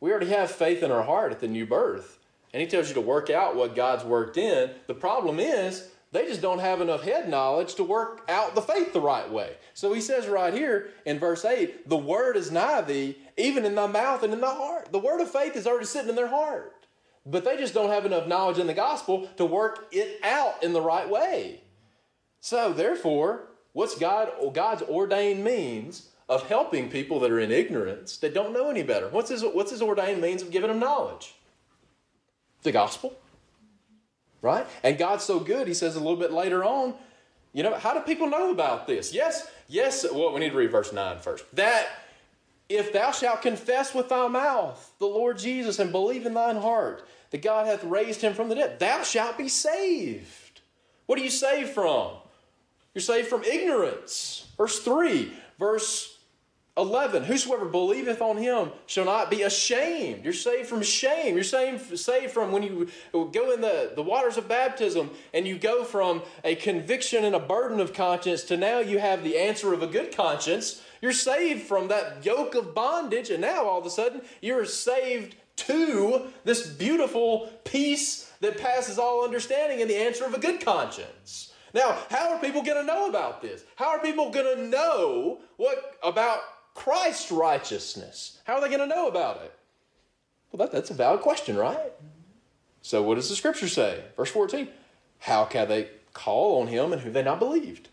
[0.00, 2.18] We already have faith in our heart at the new birth.
[2.52, 4.70] And he tells you to work out what God's worked in.
[4.86, 8.94] The problem is, they just don't have enough head knowledge to work out the faith
[8.94, 9.56] the right way.
[9.74, 13.74] So he says right here in verse 8, the word is nigh thee, even in
[13.74, 14.90] thy mouth and in thy heart.
[14.90, 16.74] The word of faith is already sitting in their heart.
[17.30, 20.72] But they just don't have enough knowledge in the gospel to work it out in
[20.72, 21.60] the right way.
[22.40, 28.34] So therefore, what's God God's ordained means of helping people that are in ignorance that
[28.34, 29.08] don't know any better?
[29.08, 31.34] What's his what's his ordained means of giving them knowledge?
[32.62, 33.14] The gospel
[34.42, 34.66] right?
[34.82, 36.94] And God's so good, he says a little bit later on,
[37.52, 39.12] you know, how do people know about this?
[39.12, 41.44] Yes, yes, well, we need to read verse 9 first.
[41.56, 41.88] That
[42.68, 47.06] if thou shalt confess with thy mouth the Lord Jesus and believe in thine heart
[47.30, 50.60] that God hath raised him from the dead, thou shalt be saved.
[51.06, 52.12] What are you saved from?
[52.94, 54.48] You're saved from ignorance.
[54.56, 56.18] Verse 3, verse
[56.78, 61.98] 11 whosoever believeth on him shall not be ashamed you're saved from shame you're saved,
[61.98, 66.22] saved from when you go in the, the waters of baptism and you go from
[66.44, 69.86] a conviction and a burden of conscience to now you have the answer of a
[69.86, 74.22] good conscience you're saved from that yoke of bondage and now all of a sudden
[74.40, 80.38] you're saved to this beautiful peace that passes all understanding and the answer of a
[80.38, 81.52] good conscience.
[81.74, 83.64] Now, how are people going to know about this?
[83.76, 86.40] How are people going to know what about
[86.74, 88.38] Christ's righteousness?
[88.44, 89.52] How are they going to know about it?
[90.50, 91.92] Well, that, that's a valid question, right?
[92.80, 94.02] So, what does the scripture say?
[94.16, 94.68] Verse 14
[95.18, 97.88] How can they call on him and who they not believed?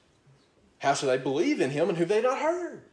[0.79, 2.83] How shall they believe in him and who they not heard?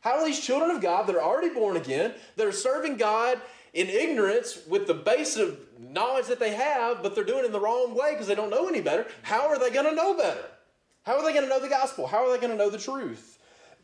[0.00, 3.40] How are these children of God that are already born again, that are serving God
[3.72, 7.52] in ignorance with the base of knowledge that they have, but they're doing it in
[7.52, 9.06] the wrong way because they don't know any better?
[9.22, 10.44] How are they going to know better?
[11.04, 12.06] How are they going to know the gospel?
[12.06, 13.38] How are they going to know the truth?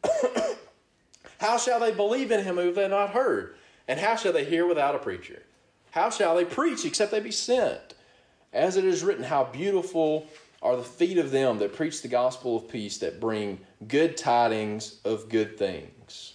[1.41, 3.57] how shall they believe in him who they have not heard?
[3.89, 5.43] And how shall they hear without a preacher?
[5.91, 7.95] How shall they preach except they be sent?
[8.53, 10.27] As it is written, how beautiful
[10.63, 15.01] are the feet of them that preach the gospel of peace, that bring good tidings
[15.05, 16.35] of good things.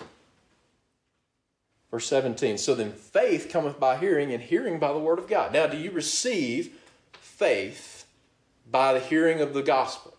[1.94, 5.54] Verse 17 So then faith cometh by hearing, and hearing by the word of God.
[5.54, 6.76] Now, do you receive
[7.12, 8.08] faith
[8.70, 10.18] by the hearing of the gospel?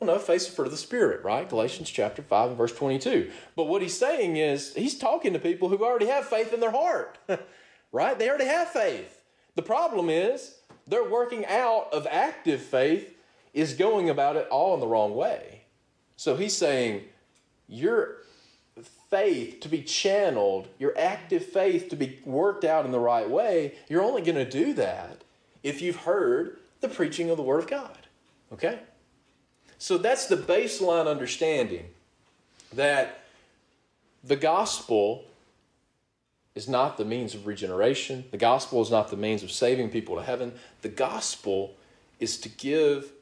[0.00, 1.46] Well, no, faith's for the Spirit, right?
[1.46, 3.30] Galatians chapter 5 and verse 22.
[3.54, 6.70] But what he's saying is, he's talking to people who already have faith in their
[6.70, 7.18] heart,
[7.92, 8.18] right?
[8.18, 9.24] They already have faith.
[9.56, 13.14] The problem is, they're working out of active faith
[13.52, 15.64] is going about it all in the wrong way.
[16.16, 17.02] So he's saying,
[17.68, 18.23] your
[19.14, 23.72] faith to be channeled, your active faith to be worked out in the right way,
[23.88, 25.22] you're only going to do that
[25.62, 27.96] if you've heard the preaching of the Word of God.
[28.52, 28.80] Okay?
[29.78, 31.86] So that's the baseline understanding
[32.72, 33.20] that
[34.24, 35.26] the gospel
[36.56, 38.24] is not the means of regeneration.
[38.32, 40.54] The gospel is not the means of saving people to heaven.
[40.82, 41.76] The gospel
[42.18, 43.12] is to give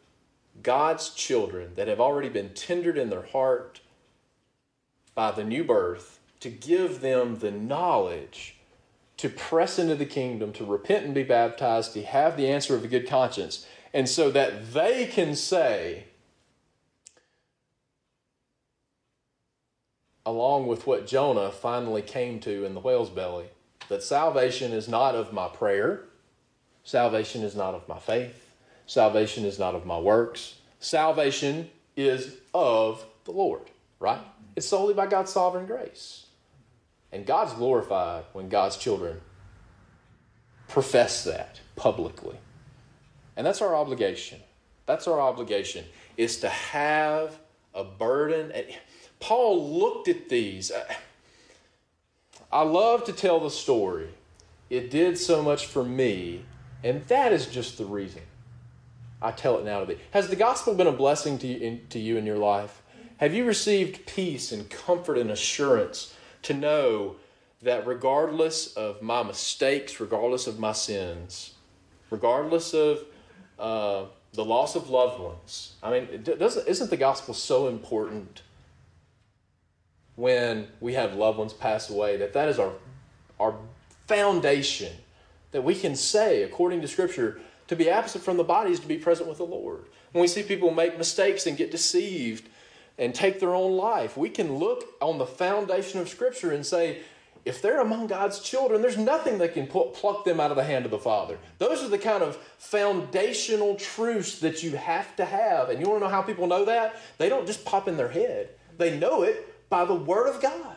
[0.62, 3.81] God's children that have already been tendered in their heart
[5.14, 8.57] by the new birth, to give them the knowledge
[9.16, 12.83] to press into the kingdom, to repent and be baptized, to have the answer of
[12.83, 16.05] a good conscience, and so that they can say,
[20.27, 23.46] along with what Jonah finally came to in the whale's belly,
[23.88, 26.05] that salvation is not of my prayer,
[26.83, 28.42] salvation is not of my faith,
[28.87, 30.59] Salvation is not of my works.
[30.81, 33.62] Salvation is of the Lord,
[34.01, 34.20] right?
[34.56, 36.26] It's solely by God's sovereign grace.
[37.10, 39.20] And God's glorified when God's children
[40.68, 42.36] profess that publicly.
[43.36, 44.40] And that's our obligation.
[44.86, 45.84] That's our obligation
[46.16, 47.38] is to have
[47.74, 48.52] a burden.
[49.20, 50.72] Paul looked at these.
[52.50, 54.08] I love to tell the story.
[54.68, 56.44] It did so much for me,
[56.82, 58.22] and that is just the reason.
[59.20, 60.00] I tell it now to thee.
[60.10, 62.82] Has the gospel been a blessing to you, in, to you in your life?
[63.22, 67.14] Have you received peace and comfort and assurance to know
[67.62, 71.54] that regardless of my mistakes, regardless of my sins,
[72.11, 73.04] regardless of
[73.61, 78.42] uh, the loss of loved ones, I mean, doesn't, isn't the gospel so important
[80.16, 82.72] when we have loved ones pass away that that is our,
[83.38, 83.54] our
[84.08, 84.94] foundation
[85.52, 88.88] that we can say, according to Scripture, to be absent from the body is to
[88.88, 89.85] be present with the Lord.
[90.11, 92.48] When we see people make mistakes and get deceived
[92.98, 97.02] and take their own life, we can look on the foundation of Scripture and say,
[97.44, 100.85] if they're among God's children, there's nothing that can pluck them out of the hand
[100.85, 101.38] of the Father.
[101.59, 105.68] Those are the kind of foundational truths that you have to have.
[105.68, 106.94] And you want to know how people know that?
[107.18, 110.76] They don't just pop in their head, they know it by the Word of God,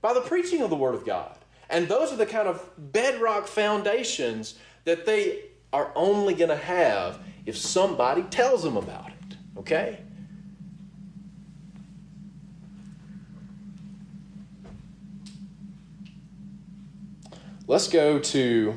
[0.00, 1.36] by the preaching of the Word of God.
[1.70, 7.18] And those are the kind of bedrock foundations that they are only going to have
[7.46, 9.36] if somebody tells them about it.
[9.58, 9.98] Okay?
[17.66, 18.74] Let's go to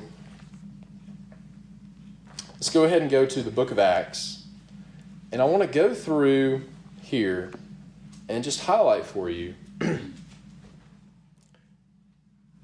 [2.54, 4.46] let's go ahead and go to the book of Acts.
[5.32, 6.64] And I want to go through
[7.02, 7.52] here
[8.30, 9.56] and just highlight for you.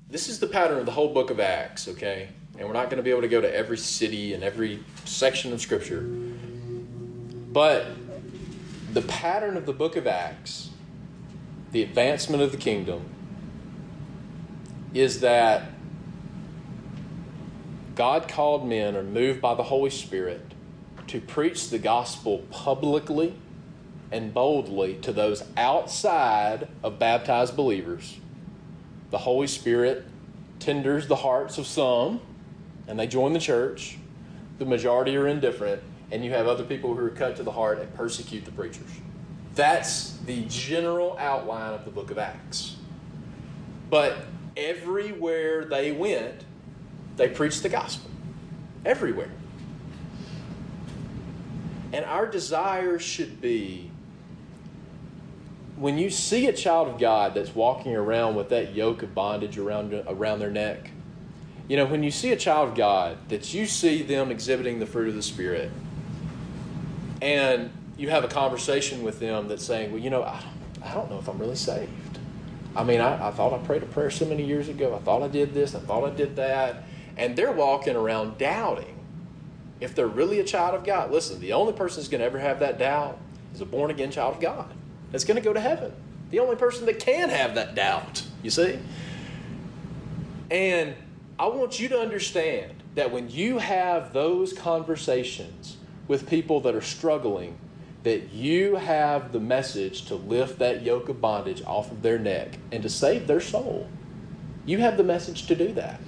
[0.10, 2.30] this is the pattern of the whole book of Acts, okay?
[2.58, 5.54] and we're not going to be able to go to every city and every section
[5.54, 6.02] of Scripture.
[6.02, 7.88] But
[8.94, 10.70] the pattern of the book of Acts,
[11.72, 13.10] the advancement of the kingdom,
[14.94, 15.64] is that
[17.96, 20.42] God called men or moved by the Holy Spirit
[21.08, 23.36] to preach the gospel publicly
[24.12, 28.20] and boldly to those outside of baptized believers.
[29.12, 30.06] The Holy Spirit
[30.60, 32.22] tenders the hearts of some
[32.88, 33.98] and they join the church,
[34.60, 35.82] the majority are indifferent,
[36.12, 38.90] and you have other people who are cut to the heart and persecute the preachers.
[39.56, 42.76] That's the general outline of the book of Acts.
[43.90, 44.18] But
[44.58, 46.44] everywhere they went,
[47.18, 48.10] they preached the gospel.
[48.86, 49.32] Everywhere.
[51.92, 53.92] And our desire should be
[55.76, 59.58] when you see a child of God that's walking around with that yoke of bondage
[59.58, 60.92] around, around their neck,
[61.68, 64.86] you know, when you see a child of God, that you see them exhibiting the
[64.86, 65.72] fruit of the Spirit,
[67.22, 70.94] and you have a conversation with them that's saying, well, you know, I don't, I
[70.94, 72.20] don't know if I'm really saved.
[72.76, 74.96] I mean, I, I thought I prayed a prayer so many years ago.
[74.96, 75.76] I thought I did this.
[75.76, 76.84] I thought I did that.
[77.18, 79.00] And they're walking around doubting
[79.80, 81.12] if they're really a child of God.
[81.12, 83.20] Listen, the only person that's going to ever have that doubt
[83.54, 84.72] is a born again child of God
[85.12, 85.94] that's going to go to heaven.
[86.32, 88.80] The only person that can have that doubt, you see?
[90.50, 90.96] And
[91.38, 96.82] I want you to understand that when you have those conversations with people that are
[96.82, 97.58] struggling,
[98.04, 102.58] that you have the message to lift that yoke of bondage off of their neck
[102.72, 103.88] and to save their soul.
[104.66, 106.00] You have the message to do that.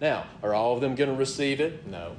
[0.00, 1.86] Now, are all of them going to receive it?
[1.86, 2.12] No.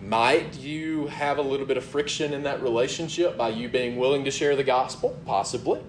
[0.00, 4.24] Might you have a little bit of friction in that relationship by you being willing
[4.24, 5.18] to share the gospel?
[5.26, 5.80] Possibly.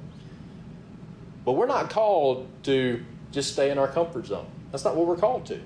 [1.45, 4.47] But we're not called to just stay in our comfort zone.
[4.71, 5.61] That's not what we're called to.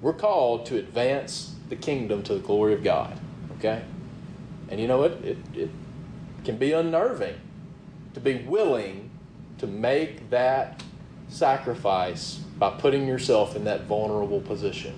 [0.00, 3.18] We're called to advance the kingdom to the glory of God.
[3.58, 3.82] Okay?
[4.68, 5.12] And you know what?
[5.22, 5.70] It, it
[6.44, 7.36] can be unnerving
[8.14, 9.10] to be willing
[9.58, 10.82] to make that
[11.28, 14.96] sacrifice by putting yourself in that vulnerable position.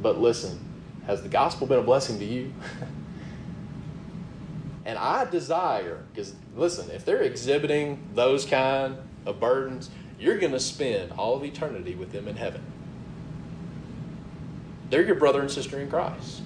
[0.00, 0.60] But listen,
[1.04, 2.52] has the gospel been a blessing to you?
[4.84, 10.60] and I desire, because listen, if they're exhibiting those kind of burdens, you're going to
[10.60, 12.62] spend all of eternity with them in heaven.
[14.90, 16.42] They're your brother and sister in Christ.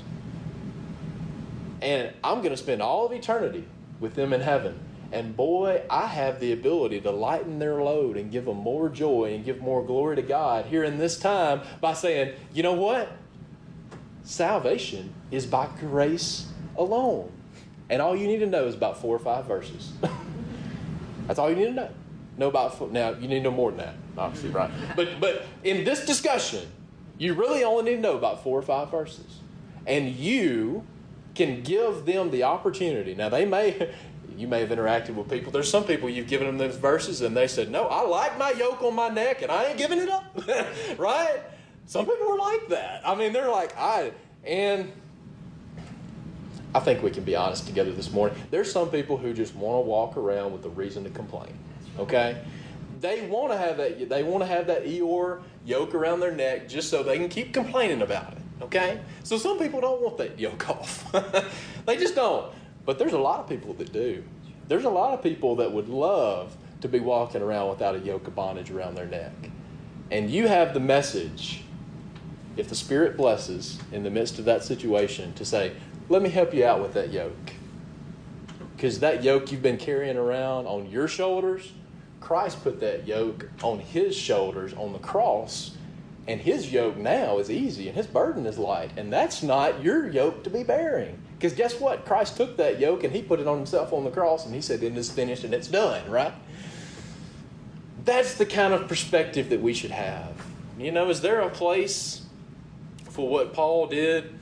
[1.83, 3.67] And I'm going to spend all of eternity
[4.01, 4.81] with them in heaven.
[5.15, 9.33] And boy, I have the ability to lighten their load and give them more joy
[9.33, 13.13] and give more glory to God here in this time by saying, you know what?
[14.25, 17.31] Salvation is by grace alone.
[17.89, 19.93] And all you need to know is about four or five verses.
[21.29, 21.91] That's all you need to know.
[22.37, 23.11] Know about now.
[23.11, 24.73] You need to know more than that, obviously, right?
[24.97, 26.67] But but in this discussion,
[27.19, 29.39] you really only need to know about four or five verses,
[29.87, 30.85] and you
[31.37, 33.15] can give them the opportunity.
[33.15, 33.95] Now they may.
[34.37, 35.53] You may have interacted with people.
[35.53, 38.51] There's some people you've given them those verses and they said, No, I like my
[38.51, 40.25] yoke on my neck and I ain't giving it up.
[40.99, 41.41] right?
[41.87, 43.03] Some people are like that.
[43.07, 44.13] I mean, they're like, I,
[44.45, 44.91] and
[46.75, 48.37] I think we can be honest together this morning.
[48.51, 51.57] There's some people who just want to walk around with a reason to complain.
[51.99, 52.43] Okay?
[53.01, 56.69] They want to have that they want to have that Eeyore yoke around their neck
[56.69, 58.39] just so they can keep complaining about it.
[58.63, 59.01] Okay?
[59.23, 61.13] So some people don't want that yoke off.
[61.87, 62.53] they just don't.
[62.85, 64.25] But there's a lot of people that do.
[64.69, 68.27] There's a lot of people that would love to be walking around without a yoke
[68.27, 69.33] of bondage around their neck.
[70.11, 71.65] And you have the message,
[72.57, 75.73] if the Spirit blesses in the midst of that situation, to say,
[76.09, 77.53] let me help you out with that yoke.
[78.77, 81.73] Because that yoke you've been carrying around on your shoulders,
[82.21, 85.77] Christ put that yoke on his shoulders on the cross.
[86.27, 88.93] And his yoke now is easy and his burden is light.
[88.97, 91.19] And that's not your yoke to be bearing.
[91.45, 92.07] Because guess what?
[92.07, 94.63] Christ took that yoke and he put it on himself on the cross and he
[94.63, 96.33] said, It is finished and it's done, right?
[98.07, 100.33] That's the kind of perspective that we should have.
[100.79, 102.23] You know, is there a place
[103.11, 104.33] for what Paul did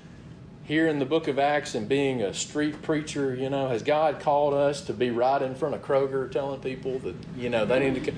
[0.63, 3.35] here in the book of Acts and being a street preacher?
[3.35, 7.01] You know, has God called us to be right in front of Kroger telling people
[7.01, 8.13] that, you know, they need to.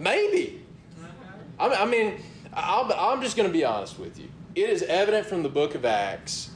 [0.00, 0.64] Maybe.
[1.60, 2.22] I mean,
[2.54, 4.30] i am just going to be honest with you.
[4.54, 6.48] It is evident from the book of Acts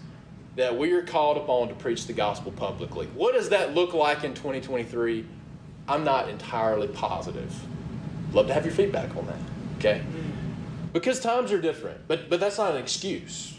[0.56, 3.06] that we are called upon to preach the gospel publicly.
[3.14, 5.24] What does that look like in 2023?
[5.86, 7.54] I'm not entirely positive.
[8.32, 9.38] Love to have your feedback on that.
[9.78, 10.02] Okay?
[10.92, 13.52] Because times are different, but but that's not an excuse.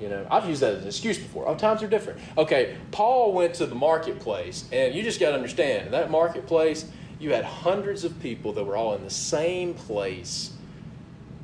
[0.00, 1.48] You know, I've used that as an excuse before.
[1.48, 2.20] Oh, times are different.
[2.36, 6.86] Okay, Paul went to the marketplace, and you just got to understand that marketplace,
[7.18, 10.52] you had hundreds of people that were all in the same place,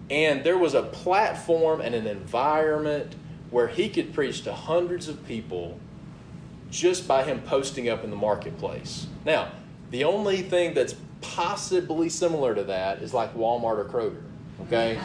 [0.09, 3.17] and there was a platform and an environment
[3.55, 5.79] where he could preach to hundreds of people
[6.73, 9.07] just by him posting up in the marketplace.
[9.25, 9.53] Now,
[9.93, 14.23] the only thing that's possibly similar to that is like Walmart or Kroger,
[14.63, 14.99] okay?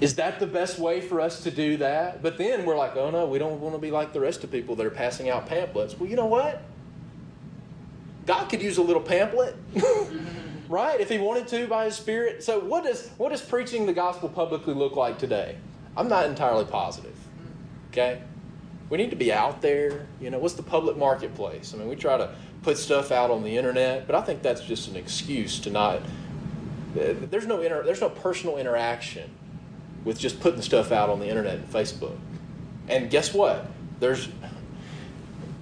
[0.00, 2.20] Is that the best way for us to do that?
[2.20, 4.50] But then we're like, oh no, we don't want to be like the rest of
[4.50, 5.96] people that are passing out pamphlets.
[5.96, 6.62] Well, you know what?
[8.26, 9.54] God could use a little pamphlet,
[10.68, 10.98] right?
[11.00, 12.42] If He wanted to by His Spirit.
[12.42, 15.58] So, what does what does preaching the gospel publicly look like today?
[15.96, 17.16] I'm not entirely positive.
[17.90, 18.20] Okay?
[18.90, 20.06] We need to be out there.
[20.20, 21.72] You know, what's the public marketplace?
[21.74, 24.62] I mean, we try to put stuff out on the internet, but I think that's
[24.62, 26.00] just an excuse to not.
[26.94, 29.30] There's no inter, there's no personal interaction
[30.04, 32.16] with just putting stuff out on the internet and Facebook.
[32.88, 33.66] And guess what?
[34.00, 34.28] There's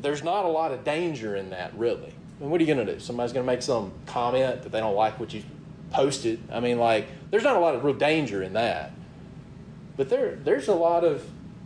[0.02, 2.12] there's not a lot of danger in that, really.
[2.12, 3.00] I mean, what are you going to do?
[3.00, 5.44] Somebody's going to make some comment that they don't like what you
[5.92, 6.40] posted.
[6.50, 8.90] I mean, like, there's not a lot of real danger in that.
[9.96, 11.24] But there, there's a lot of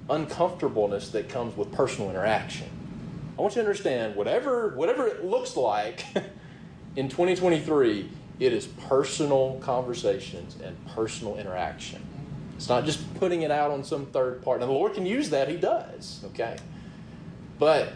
[0.09, 2.69] uncomfortableness that comes with personal interaction.
[3.39, 6.05] I want you to understand whatever, whatever it looks like
[6.97, 12.03] in 2023, it is personal conversations and personal interaction.
[12.57, 14.63] It's not just putting it out on some third party.
[14.63, 16.57] And the Lord can use that, He does, okay?
[17.59, 17.93] But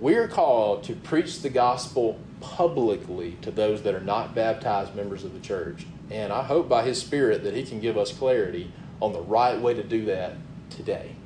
[0.00, 5.24] we are called to preach the gospel publicly to those that are not baptized members
[5.24, 5.86] of the church.
[6.10, 8.70] And I hope by His Spirit that He can give us clarity
[9.02, 10.34] on the right way to do that
[10.70, 11.16] today.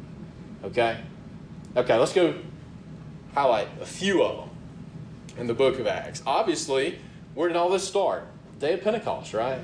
[0.64, 0.98] Okay?
[1.76, 2.34] Okay, let's go
[3.34, 4.56] highlight a few of them
[5.38, 6.22] in the book of Acts.
[6.26, 6.98] Obviously,
[7.34, 8.26] where did all this start?
[8.58, 9.60] Day of Pentecost, right?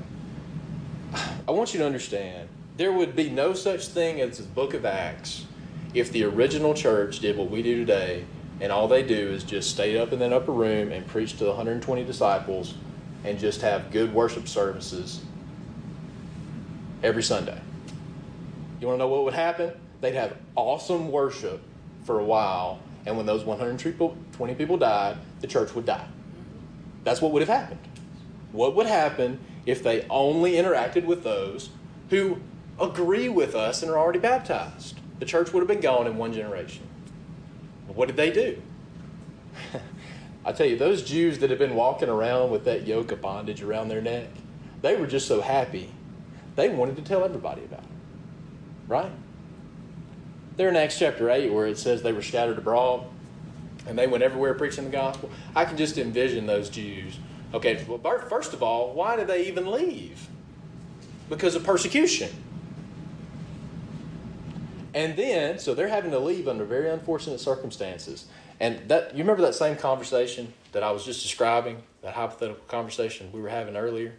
[1.47, 4.85] I want you to understand there would be no such thing as the book of
[4.85, 5.47] Acts
[5.95, 8.25] if the original church did what we do today
[8.61, 11.45] and all they do is just stay up in that upper room and preach to
[11.45, 12.75] the 120 disciples
[13.23, 15.21] and just have good worship services
[17.01, 17.59] every Sunday.
[18.83, 19.71] You want to know what would happen?
[20.01, 21.61] They'd have awesome worship
[22.03, 26.05] for a while, and when those 120 people died, the church would die.
[27.05, 27.79] That's what would have happened.
[28.51, 31.69] What would happen if they only interacted with those
[32.09, 32.41] who
[32.77, 34.99] agree with us and are already baptized?
[35.19, 36.85] The church would have been gone in one generation.
[37.87, 38.61] What did they do?
[40.45, 43.61] I tell you, those Jews that had been walking around with that yoke of bondage
[43.61, 44.27] around their neck,
[44.81, 45.89] they were just so happy.
[46.57, 47.82] They wanted to tell everybody about it.
[48.93, 49.11] Right?
[50.55, 53.07] There in Acts chapter 8, where it says they were scattered abroad
[53.87, 57.17] and they went everywhere preaching the gospel, I can just envision those Jews.
[57.55, 57.97] Okay, well,
[58.29, 60.27] first of all, why did they even leave?
[61.27, 62.29] Because of persecution.
[64.93, 68.27] And then, so they're having to leave under very unfortunate circumstances.
[68.59, 73.31] And that you remember that same conversation that I was just describing, that hypothetical conversation
[73.31, 74.13] we were having earlier?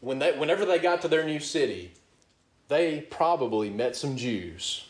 [0.00, 1.92] When they, whenever they got to their new city,
[2.70, 4.86] they probably met some Jews.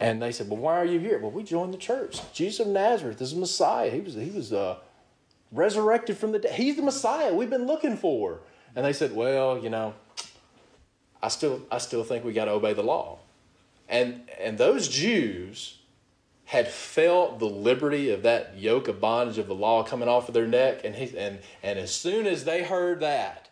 [0.00, 1.18] And they said, Well, why are you here?
[1.18, 2.20] Well, we joined the church.
[2.32, 3.90] Jesus of Nazareth is the Messiah.
[3.90, 4.76] He was, he was uh,
[5.52, 6.54] resurrected from the dead.
[6.54, 8.40] He's the Messiah we've been looking for.
[8.74, 9.94] And they said, Well, you know,
[11.22, 13.18] I still I still think we got to obey the law.
[13.88, 15.78] And and those Jews
[16.46, 20.34] had felt the liberty of that yoke of bondage of the law coming off of
[20.34, 23.48] their neck and he, and and as soon as they heard that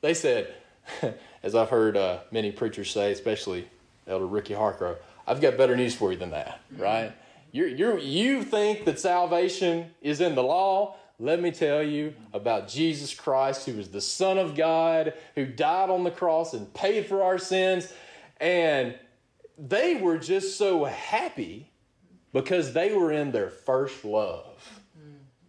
[0.00, 0.54] they said
[1.46, 3.68] as I've heard uh, many preachers say especially
[4.06, 7.12] Elder Ricky Harcrow I've got better news for you than that right
[7.52, 12.68] you you you think that salvation is in the law let me tell you about
[12.68, 17.06] Jesus Christ, who is the Son of God, who died on the cross and paid
[17.06, 17.90] for our sins.
[18.38, 18.94] And
[19.56, 21.70] they were just so happy
[22.34, 24.82] because they were in their first love.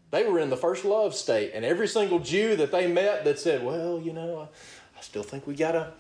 [0.10, 1.52] They were in the first love state.
[1.54, 4.48] And every single Jew that they met that said, Well, you know, I,
[4.98, 5.94] I still think we gotta,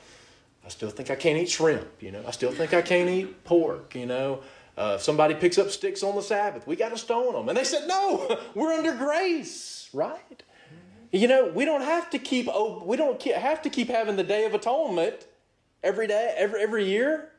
[0.65, 3.43] I still think I can't eat shrimp, you know, I still think I can't eat
[3.43, 4.41] pork, you know.
[4.77, 7.49] Uh, if somebody picks up sticks on the Sabbath, we got to stone them.
[7.49, 10.43] And they said, no, we're under grace, right?
[11.11, 12.47] You know, we don't have to keep
[12.83, 15.25] we don't have to keep having the Day of Atonement
[15.83, 17.29] every day, every every year,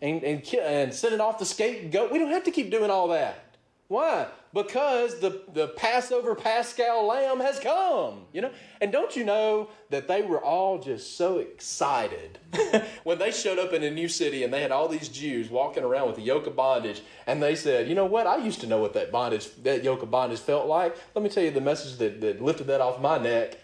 [0.00, 2.12] and and and sending off the scapegoat.
[2.12, 3.56] We don't have to keep doing all that.
[3.88, 4.28] Why?
[4.56, 8.50] Because the, the Passover Paschal lamb has come, you know?
[8.80, 12.38] And don't you know that they were all just so excited
[13.04, 15.84] when they showed up in a new city and they had all these Jews walking
[15.84, 18.26] around with a yoke of bondage and they said, you know what?
[18.26, 20.96] I used to know what that bondage, that yoke of bondage felt like.
[21.14, 23.58] Let me tell you the message that, that lifted that off my neck.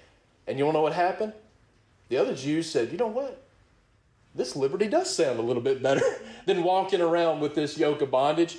[0.46, 1.32] And you want to know what happened?
[2.10, 3.42] The other Jews said, you know what?
[4.34, 6.04] This liberty does sound a little bit better
[6.44, 8.58] than walking around with this yoke of bondage.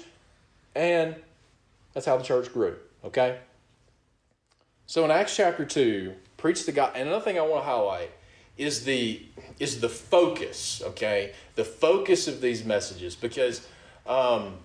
[0.74, 1.16] And
[1.94, 3.40] that's how the church grew, okay?
[4.86, 6.94] So in Acts chapter 2, preach the God.
[6.96, 8.12] And another thing I want to highlight
[8.58, 9.22] is the
[9.60, 11.34] is the focus, okay?
[11.56, 13.68] The focus of these messages because
[14.06, 14.58] um,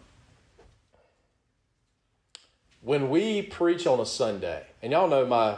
[2.83, 5.57] when we preach on a Sunday, and y'all know my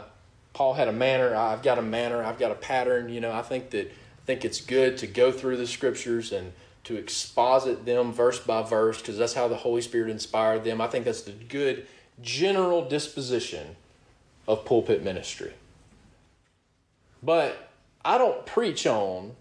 [0.53, 3.41] Paul had a manner, I've got a manner, I've got a pattern, you know, I
[3.41, 6.53] think that I think it's good to go through the scriptures and
[6.83, 10.81] to exposit them verse by verse because that's how the Holy Spirit inspired them.
[10.81, 11.85] I think that's the good
[12.21, 13.75] general disposition
[14.47, 15.53] of pulpit ministry.
[17.21, 17.69] But
[18.03, 19.35] I don't preach on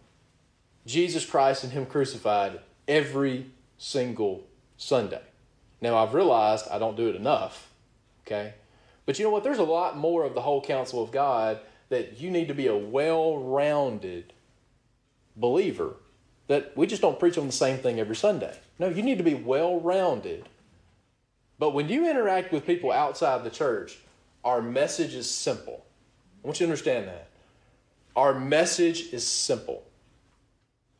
[0.86, 3.47] Jesus Christ and Him crucified every
[3.78, 4.45] single
[4.76, 5.22] Sunday.
[5.80, 7.70] Now, I've realized I don't do it enough,
[8.26, 8.55] okay?
[9.07, 9.45] But you know what?
[9.45, 12.66] There's a lot more of the whole counsel of God that you need to be
[12.66, 14.32] a well rounded
[15.36, 15.95] believer
[16.51, 18.53] that we just don't preach on the same thing every Sunday.
[18.80, 20.48] No, you need to be well rounded.
[21.61, 24.01] But when you interact with people outside the church,
[24.42, 25.84] our message is simple.
[26.42, 27.28] I want you to understand that.
[28.16, 29.84] Our message is simple.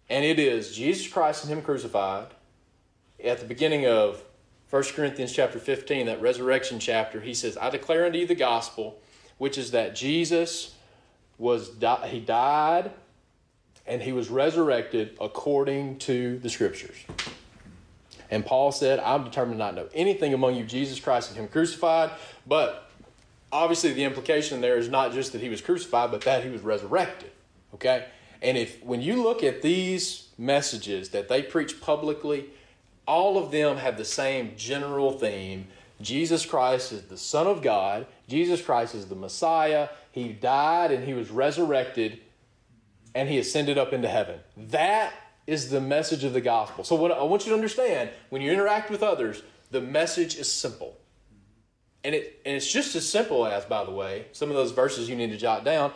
[0.09, 2.29] And it is Jesus Christ and Him crucified.
[3.25, 4.23] At the beginning of
[4.71, 9.01] 1 Corinthians chapter 15, that resurrection chapter, he says, I declare unto you the gospel,
[9.39, 10.77] which is that Jesus
[11.39, 11.73] was
[12.07, 12.93] he died
[13.87, 16.97] and he was resurrected according to the scriptures.
[18.31, 21.49] And Paul said, I'm determined not to know anything among you, Jesus Christ and Him
[21.49, 22.11] crucified.
[22.47, 22.89] But
[23.51, 26.63] obviously, the implication there is not just that He was crucified, but that He was
[26.63, 27.33] resurrected.
[27.75, 28.07] Okay?
[28.41, 32.47] And if when you look at these messages that they preach publicly,
[33.07, 35.67] all of them have the same general theme.
[36.01, 38.07] Jesus Christ is the Son of God.
[38.29, 39.89] Jesus Christ is the Messiah.
[40.13, 42.21] He died and he was resurrected
[43.15, 44.41] and he ascended up into heaven.
[44.57, 45.13] That
[45.47, 46.85] is the message of the gospel.
[46.85, 50.51] So, what I want you to understand when you interact with others, the message is
[50.51, 50.97] simple.
[52.03, 55.09] And, it, and it's just as simple as, by the way, some of those verses
[55.09, 55.93] you need to jot down.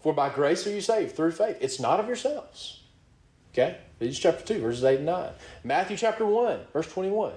[0.00, 1.56] For by grace are you saved through faith.
[1.60, 2.82] It's not of yourselves.
[3.52, 3.78] Okay?
[3.96, 5.30] Ephesians chapter 2, verses 8 and 9.
[5.62, 7.32] Matthew chapter 1, verse 21.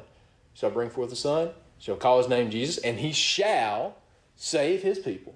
[0.53, 3.95] Shall bring forth a son, shall call his name Jesus, and he shall
[4.36, 5.36] save his people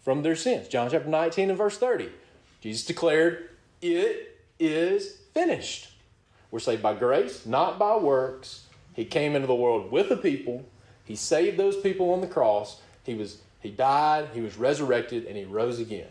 [0.00, 0.68] from their sins.
[0.68, 2.10] John chapter 19 and verse 30.
[2.62, 3.50] Jesus declared,
[3.82, 5.90] It is finished.
[6.50, 8.66] We're saved by grace, not by works.
[8.94, 10.64] He came into the world with the people.
[11.04, 12.80] He saved those people on the cross.
[13.04, 16.08] He was he died, he was resurrected, and he rose again.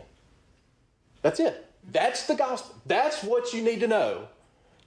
[1.20, 1.70] That's it.
[1.90, 2.76] That's the gospel.
[2.86, 4.28] That's what you need to know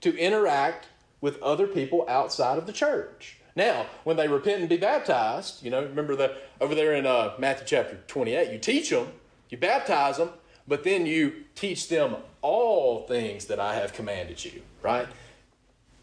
[0.00, 0.88] to interact
[1.20, 3.38] with other people outside of the church.
[3.54, 7.34] Now, when they repent and be baptized, you know, remember that over there in uh,
[7.38, 9.08] Matthew chapter 28, you teach them,
[9.48, 10.30] you baptize them,
[10.68, 15.08] but then you teach them all things that I have commanded you, right?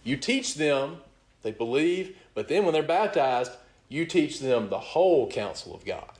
[0.04, 0.98] You teach them,
[1.42, 3.52] they believe, but then when they're baptized,
[3.90, 6.12] you teach them the whole counsel of God.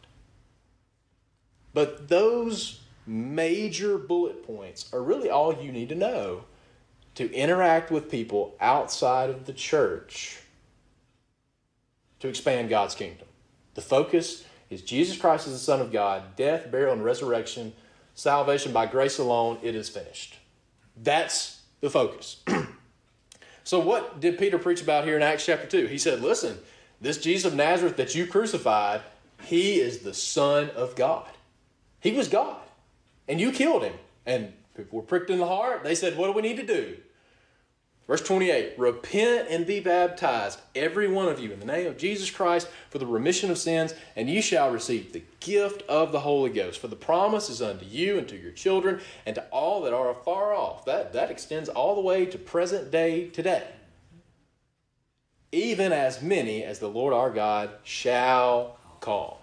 [1.74, 6.46] But those major bullet points are really all you need to know
[7.16, 10.40] to interact with people outside of the church
[12.20, 13.28] to expand God's kingdom.
[13.76, 17.74] The focus is Jesus Christ is the Son of God, death, burial, and resurrection
[18.14, 20.38] salvation by grace alone, it is finished.
[21.02, 22.44] That's the focus.
[23.64, 25.88] so, what did Peter preach about here in Acts chapter 2?
[25.88, 26.58] He said, Listen,
[27.02, 29.02] this Jesus of Nazareth that you crucified,
[29.44, 31.28] he is the Son of God.
[32.00, 32.62] He was God,
[33.28, 33.94] and you killed him.
[34.26, 35.84] And people were pricked in the heart.
[35.84, 36.98] They said, What do we need to do?
[38.08, 42.30] Verse 28 Repent and be baptized, every one of you, in the name of Jesus
[42.30, 46.52] Christ for the remission of sins, and ye shall receive the gift of the Holy
[46.52, 46.80] Ghost.
[46.80, 50.12] For the promise is unto you and to your children and to all that are
[50.12, 50.86] afar off.
[50.86, 53.66] That, that extends all the way to present day today.
[55.52, 59.42] Even as many as the Lord our God shall call.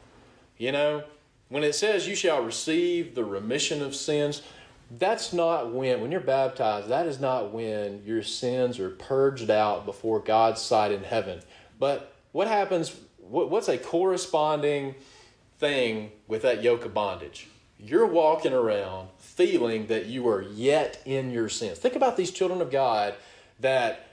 [0.56, 1.02] You know,
[1.48, 4.42] when it says you shall receive the remission of sins,
[4.96, 9.86] that's not when, when you're baptized, that is not when your sins are purged out
[9.86, 11.40] before God's sight in heaven.
[11.80, 12.94] But what happens,
[13.30, 14.96] what, what's a corresponding
[15.58, 17.48] thing with that yoke of bondage?
[17.78, 21.78] You're walking around feeling that you are yet in your sins.
[21.78, 23.14] Think about these children of God
[23.60, 24.06] that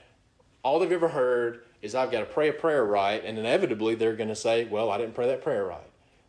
[0.62, 4.16] all they've ever heard is, I've got to pray a prayer right, and inevitably they're
[4.16, 5.80] going to say, Well, I didn't pray that prayer right.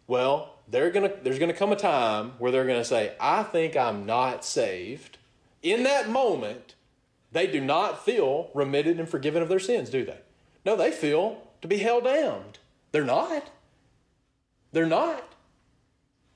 [0.07, 3.43] Well, they're gonna, there's going to come a time where they're going to say, I
[3.43, 5.17] think I'm not saved.
[5.63, 6.75] In that moment,
[7.31, 10.19] they do not feel remitted and forgiven of their sins, do they?
[10.65, 12.58] No, they feel to be held damned.
[12.91, 13.49] They're not.
[14.71, 15.23] They're not.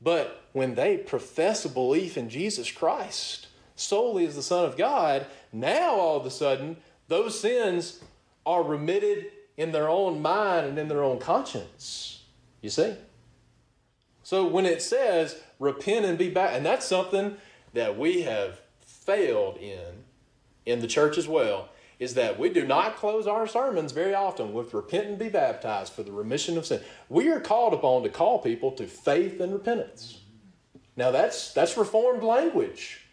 [0.02, 5.26] But when they profess a belief in Jesus Christ solely as the Son of God,
[5.52, 6.78] now all of a sudden,
[7.08, 8.00] those sins
[8.46, 12.24] are remitted in their own mind and in their own conscience.
[12.62, 12.96] You see?
[14.24, 17.38] So when it says repent and be back, and that's something
[17.74, 20.04] that we have failed in
[20.66, 24.54] in the church as well, is that we do not close our sermons very often
[24.54, 26.82] with repent and be baptized for the remission of sin.
[27.10, 30.20] We are called upon to call people to faith and repentance.
[30.96, 33.06] Now that's that's reformed language,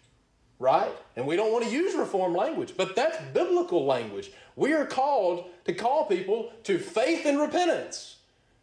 [0.58, 0.92] right?
[1.16, 4.30] And we don't want to use reformed language, but that's biblical language.
[4.56, 8.16] We are called to call people to faith and repentance.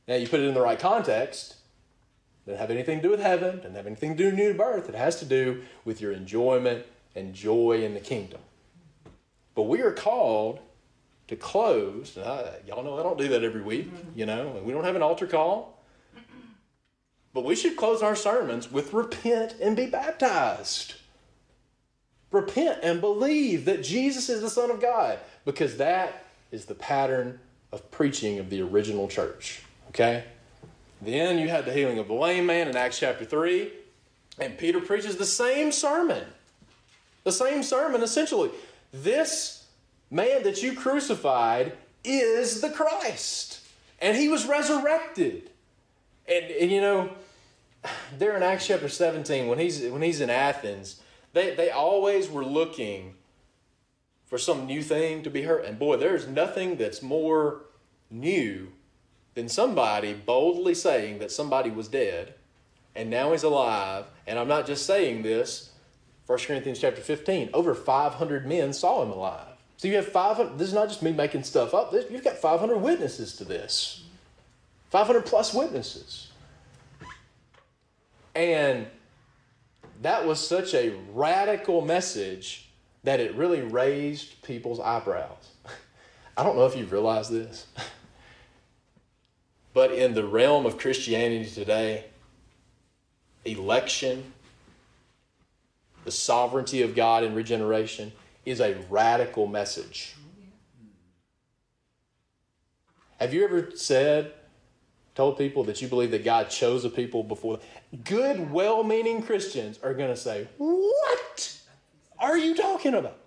[0.07, 1.55] Now you put it in the right context,
[2.45, 4.87] doesn't have anything to do with heaven, doesn't have anything to do with new birth.
[4.87, 8.39] It has to do with your enjoyment and joy in the kingdom.
[9.57, 10.59] But we are called
[11.29, 12.15] to close.
[12.15, 15.01] I, y'all know I don't do that every week, you know, we don't have an
[15.01, 15.83] altar call.
[17.33, 20.93] But we should close our sermons with repent and be baptized.
[22.29, 27.39] Repent and believe that Jesus is the Son of God because that is the pattern
[27.71, 29.63] of preaching of the original church.
[29.89, 30.23] Okay?
[31.01, 33.71] Then you had the healing of the lame man in Acts chapter 3,
[34.37, 36.25] and Peter preaches the same sermon.
[37.23, 38.51] The same sermon, essentially.
[38.91, 39.65] This
[40.09, 41.73] man that you crucified
[42.03, 43.59] is the Christ,
[43.99, 45.49] and he was resurrected.
[46.27, 47.11] And, and you know,
[48.17, 51.01] there in Acts chapter 17, when he's, when he's in Athens,
[51.33, 53.15] they, they always were looking
[54.25, 55.65] for some new thing to be heard.
[55.65, 57.61] And boy, there's nothing that's more
[58.09, 58.69] new
[59.35, 62.33] than somebody boldly saying that somebody was dead
[62.97, 64.05] and now he's alive.
[64.25, 65.66] And I'm not just saying this.
[66.27, 69.55] 1 Corinthians chapter 15, over 500 men saw him alive.
[69.77, 71.93] So you have 500, this is not just me making stuff up.
[71.93, 74.03] You've got 500 witnesses to this.
[74.89, 76.27] 500 plus witnesses.
[78.35, 78.87] And
[80.01, 82.69] that was such a radical message
[83.03, 85.51] that it really raised people's eyebrows.
[86.37, 87.67] I don't know if you've realized this,
[89.73, 92.05] but in the realm of Christianity today,
[93.45, 94.33] election,
[96.07, 98.13] the sovereignty of God in regeneration
[98.45, 100.15] is a radical message.
[103.19, 104.31] Have you ever said,
[105.15, 107.59] told people that you believe that God chose a people before?
[108.05, 111.59] Good, well meaning Christians are going to say, What
[112.17, 113.17] are you talking about?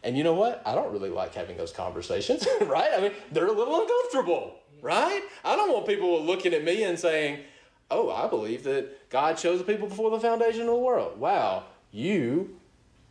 [0.03, 0.61] And you know what?
[0.65, 2.89] I don't really like having those conversations, right?
[2.95, 5.21] I mean, they're a little uncomfortable, right?
[5.45, 7.39] I don't want people looking at me and saying,
[7.91, 11.19] Oh, I believe that God chose the people before the foundation of the world.
[11.19, 12.57] Wow, you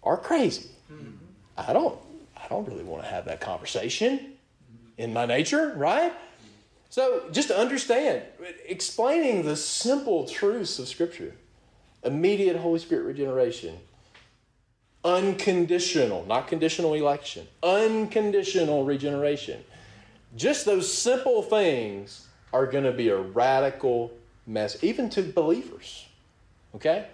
[0.03, 0.70] are crazy.
[0.91, 1.12] Mm-hmm.
[1.57, 1.99] I don't
[2.36, 4.32] I don't really want to have that conversation
[4.97, 6.12] in my nature, right?
[6.88, 8.22] So, just to understand,
[8.66, 11.34] explaining the simple truths of Scripture,
[12.03, 13.79] immediate Holy Spirit regeneration,
[15.05, 19.63] unconditional, not conditional election, unconditional regeneration.
[20.37, 24.13] Just those simple things are going to be a radical
[24.47, 26.07] mess, even to believers.
[26.75, 27.07] Okay?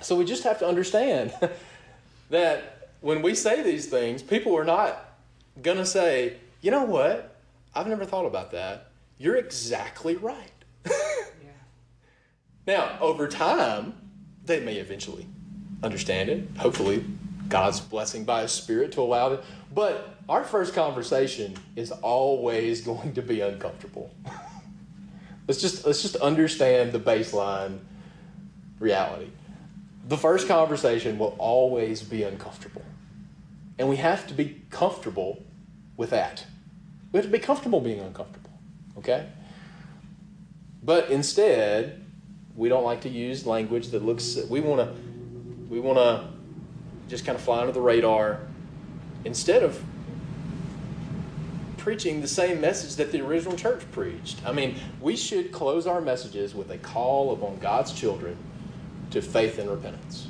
[0.00, 1.32] So we just have to understand
[2.30, 5.14] that when we say these things, people are not
[5.62, 7.36] going to say, you know what?
[7.74, 8.90] I've never thought about that.
[9.18, 10.50] You're exactly right.
[10.86, 11.50] yeah.
[12.66, 13.94] Now, over time,
[14.46, 15.26] they may eventually
[15.82, 16.48] understand it.
[16.58, 17.04] Hopefully,
[17.48, 19.44] God's blessing by His Spirit to allow it.
[19.74, 24.14] But our first conversation is always going to be uncomfortable.
[25.48, 27.78] let's just let's just understand the baseline
[28.78, 29.28] reality.
[30.08, 32.84] The first conversation will always be uncomfortable.
[33.78, 35.42] And we have to be comfortable
[35.96, 36.46] with that.
[37.12, 38.50] We have to be comfortable being uncomfortable.
[38.98, 39.26] Okay?
[40.82, 42.05] But instead,
[42.56, 44.94] we don't like to use language that looks we want to
[45.68, 46.28] we want to
[47.08, 48.40] just kind of fly under the radar
[49.24, 49.82] instead of
[51.76, 54.44] preaching the same message that the original church preached.
[54.44, 58.36] I mean, we should close our messages with a call upon God's children
[59.12, 60.26] to faith and repentance.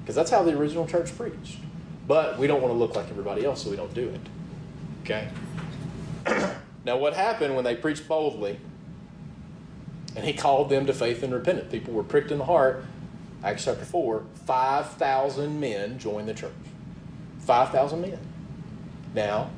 [0.00, 1.58] Because that's how the original church preached.
[2.08, 4.20] But we don't want to look like everybody else, so we don't do it.
[5.04, 5.28] Okay?
[6.84, 8.58] now, what happened when they preached boldly
[10.16, 11.70] and he called them to faith and repentance?
[11.70, 12.84] People were pricked in the heart
[13.44, 16.50] Acts chapter 4, 5,000 men joined the church.
[17.40, 18.18] 5,000 men.
[19.14, 19.50] Now,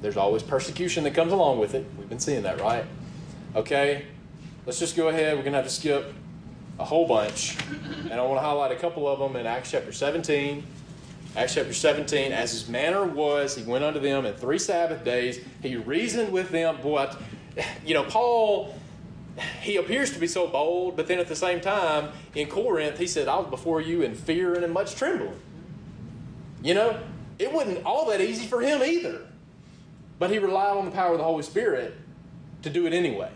[0.00, 1.84] there's always persecution that comes along with it.
[1.98, 2.84] We've been seeing that, right?
[3.56, 4.04] Okay,
[4.64, 5.36] let's just go ahead.
[5.36, 6.14] We're going to have to skip
[6.78, 7.56] a whole bunch.
[8.02, 10.62] And I want to highlight a couple of them in Acts chapter 17.
[11.34, 15.40] Acts chapter 17, as his manner was, he went unto them in three Sabbath days.
[15.62, 16.80] He reasoned with them.
[16.80, 17.10] Boy,
[17.84, 18.72] you know, Paul
[19.62, 23.06] he appears to be so bold, but then at the same time, in Corinth, he
[23.06, 25.38] said, I was before you in fear and in much trembling.
[26.62, 27.00] You know,
[27.38, 29.26] it wasn't all that easy for him either.
[30.18, 31.94] But he relied on the power of the Holy Spirit
[32.62, 33.30] to do it anyway.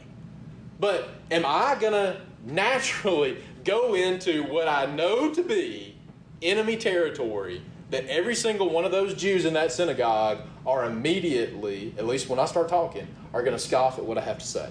[0.79, 5.97] But am I going to naturally go into what I know to be
[6.43, 12.07] enemy territory that every single one of those Jews in that synagogue are immediately, at
[12.07, 14.69] least when I start talking, are going to scoff at what I have to say.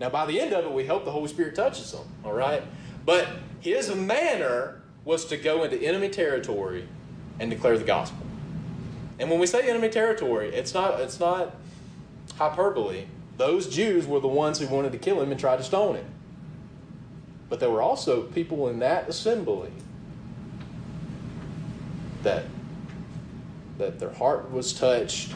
[0.00, 2.62] Now, by the end of it, we hope the Holy Spirit touches them, all right?
[3.04, 3.28] But
[3.60, 6.88] his manner was to go into enemy territory
[7.38, 8.26] and declare the gospel.
[9.18, 11.54] And when we say enemy territory, it's not, it's not
[12.36, 13.04] hyperbole.
[13.36, 16.06] Those Jews were the ones who wanted to kill him and tried to stone him.
[17.48, 19.70] But there were also people in that assembly
[22.22, 22.44] that
[23.78, 25.32] that their heart was touched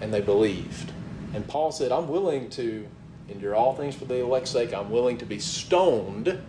[0.00, 0.92] and they believed.
[1.34, 2.86] And Paul said, I'm willing to
[3.28, 4.72] endure all things for the elect's sake.
[4.72, 6.40] I'm willing to be stoned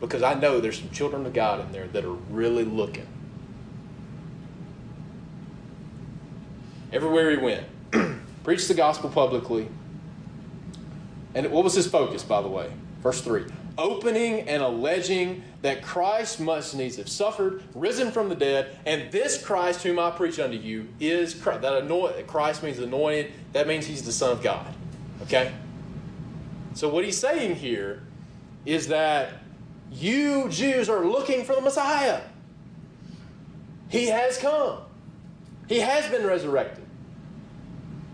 [0.00, 3.06] because I know there's some children of God in there that are really looking.
[6.92, 7.66] Everywhere he went,
[8.44, 9.68] preached the gospel publicly.
[11.34, 12.70] And what was his focus, by the way?
[13.02, 13.44] Verse 3
[13.78, 19.42] opening and alleging that Christ must needs have suffered, risen from the dead, and this
[19.42, 21.62] Christ whom I preach unto you is Christ.
[21.62, 23.32] That anoint, Christ means anointed.
[23.52, 24.66] That means he's the Son of God.
[25.22, 25.52] Okay?
[26.76, 28.02] So what he's saying here
[28.66, 29.32] is that
[29.90, 32.20] you Jews are looking for the Messiah.
[33.88, 34.80] He has come.
[35.68, 36.84] He has been resurrected.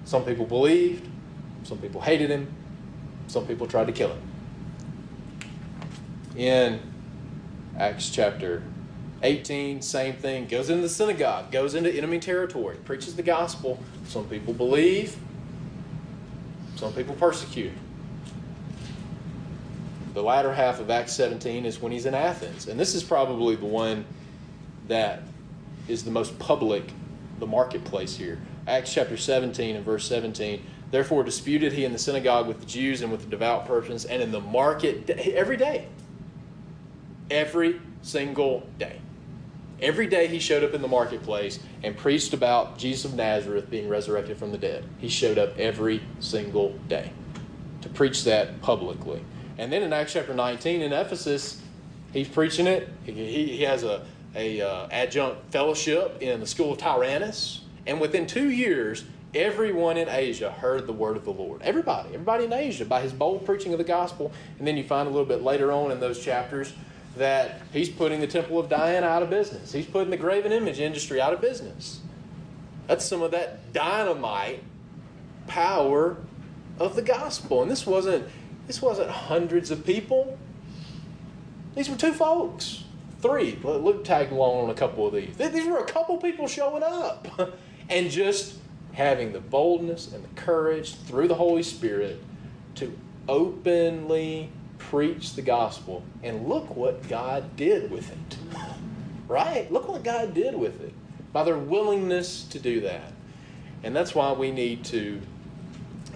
[0.05, 1.09] Some people believed,
[1.65, 2.55] some people hated him,
[3.27, 4.23] some people tried to kill him
[6.37, 6.81] in
[7.77, 8.63] Acts chapter
[9.25, 10.47] 18, same thing.
[10.47, 13.81] Goes into the synagogue, goes into enemy territory, preaches the gospel.
[14.07, 15.17] Some people believe,
[16.77, 17.73] some people persecute.
[20.15, 22.69] The latter half of Acts 17 is when he's in Athens.
[22.69, 24.05] And this is probably the one
[24.89, 25.23] that
[25.89, 26.85] is the most public,
[27.39, 28.39] the marketplace here.
[28.67, 30.65] Acts chapter 17 and verse 17.
[30.91, 34.23] Therefore disputed he in the synagogue with the Jews and with the devout persons, and
[34.23, 35.87] in the market every day
[37.33, 39.01] every single day.
[39.81, 43.89] Every day he showed up in the marketplace and preached about Jesus of Nazareth being
[43.89, 44.85] resurrected from the dead.
[44.99, 47.11] He showed up every single day
[47.81, 49.25] to preach that publicly.
[49.59, 51.61] And then in Acts chapter 19 in Ephesus,
[52.13, 52.89] he's preaching it.
[53.05, 57.63] He, he has a, a uh, adjunct fellowship in the school of Tyrannus.
[57.87, 61.63] And within two years, everyone in Asia heard the word of the Lord.
[61.63, 64.33] Everybody, everybody in Asia by his bold preaching of the gospel.
[64.59, 66.73] And then you find a little bit later on in those chapters
[67.17, 69.73] that he's putting the Temple of Diana out of business.
[69.73, 72.01] He's putting the graven image industry out of business.
[72.87, 74.63] That's some of that dynamite
[75.47, 76.17] power
[76.79, 77.63] of the gospel.
[77.63, 78.27] And this wasn't
[78.73, 80.39] this wasn't hundreds of people.
[81.77, 82.85] These were two folks.
[83.21, 83.59] Three.
[83.63, 85.37] Luke tagged along on a couple of these.
[85.37, 87.29] These were a couple people showing up.
[87.91, 88.57] and just
[88.95, 92.19] having the boldness and the courage through the Holy Spirit
[92.77, 92.99] to
[93.29, 94.49] openly
[94.79, 96.03] preach the gospel.
[96.23, 98.39] And look what God did with it.
[99.29, 99.71] Right?
[99.71, 100.95] Look what God did with it
[101.31, 103.13] by their willingness to do that.
[103.83, 105.21] And that's why we need to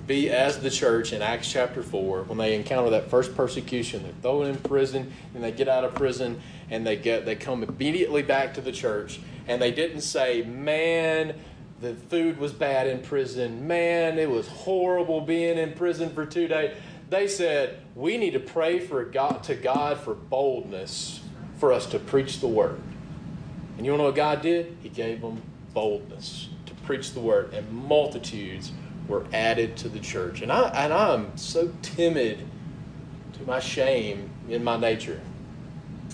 [0.06, 4.02] be as the church in Acts chapter 4 when they encounter that first persecution.
[4.02, 6.40] They're thrown in prison and they get out of prison
[6.70, 11.34] and they get they come immediately back to the church and they didn't say, "Man,
[11.80, 13.66] the food was bad in prison.
[13.66, 16.76] Man, it was horrible being in prison for 2 days."
[17.08, 21.20] They said, we need to pray for God, to God for boldness
[21.58, 22.80] for us to preach the word.
[23.76, 24.76] And you want to know what God did?
[24.82, 25.40] He gave them
[25.72, 28.72] boldness to preach the word, and multitudes
[29.08, 30.42] were added to the church.
[30.42, 32.46] And, I, and I'm so timid
[33.34, 35.20] to my shame in my nature.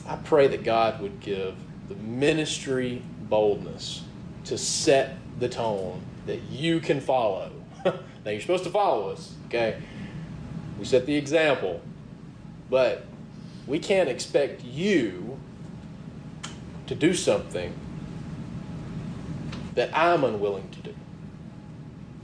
[0.06, 1.54] I pray that God would give
[1.88, 4.02] the ministry boldness
[4.44, 7.50] to set the tone that you can follow.
[7.84, 7.94] now,
[8.26, 9.80] you're supposed to follow us, okay?
[10.78, 11.80] We set the example.
[12.70, 13.04] But
[13.66, 15.38] we can't expect you
[16.86, 17.72] to do something
[19.74, 20.94] that I'm unwilling to do.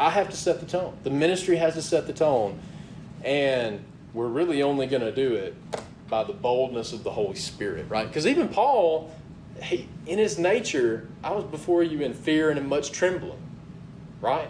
[0.01, 0.97] I have to set the tone.
[1.03, 2.59] The ministry has to set the tone.
[3.25, 3.85] And
[4.15, 5.55] we're really only going to do it
[6.09, 8.07] by the boldness of the Holy Spirit, right?
[8.07, 9.13] Because even Paul,
[9.63, 13.41] he, in his nature, I was before you in fear and in much trembling,
[14.21, 14.49] right?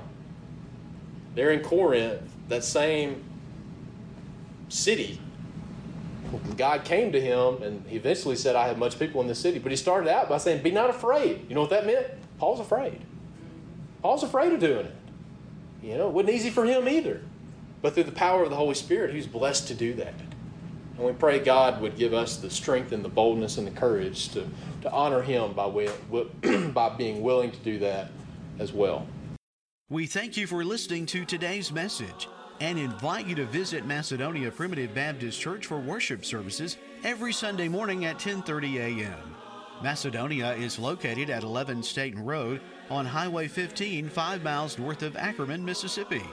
[1.34, 3.24] There in Corinth, that same
[4.68, 5.20] city.
[6.57, 9.59] God came to him and he eventually said, I have much people in this city.
[9.59, 11.46] But he started out by saying, Be not afraid.
[11.49, 12.07] You know what that meant?
[12.38, 13.01] Paul's afraid.
[14.03, 14.94] Paul's afraid of doing it.
[15.82, 17.20] You know, it wasn't easy for him either.
[17.80, 20.14] But through the power of the Holy Spirit, he was blessed to do that.
[20.96, 24.30] And we pray God would give us the strength and the boldness and the courage
[24.30, 24.46] to,
[24.82, 25.88] to honor him by, way,
[26.74, 28.10] by being willing to do that
[28.58, 29.06] as well.
[29.88, 32.28] We thank you for listening to today's message
[32.60, 38.04] and invite you to visit Macedonia Primitive Baptist Church for worship services every Sunday morning
[38.04, 39.34] at 10:30 a.m.
[39.82, 42.60] Macedonia is located at 11 Staten Road
[42.90, 46.24] on Highway 15, 5 miles north of Ackerman, Mississippi.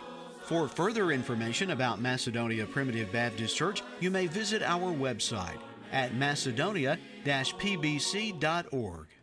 [0.43, 5.59] For further information about Macedonia Primitive Baptist Church, you may visit our website
[5.91, 9.07] at macedonia-pbc.org.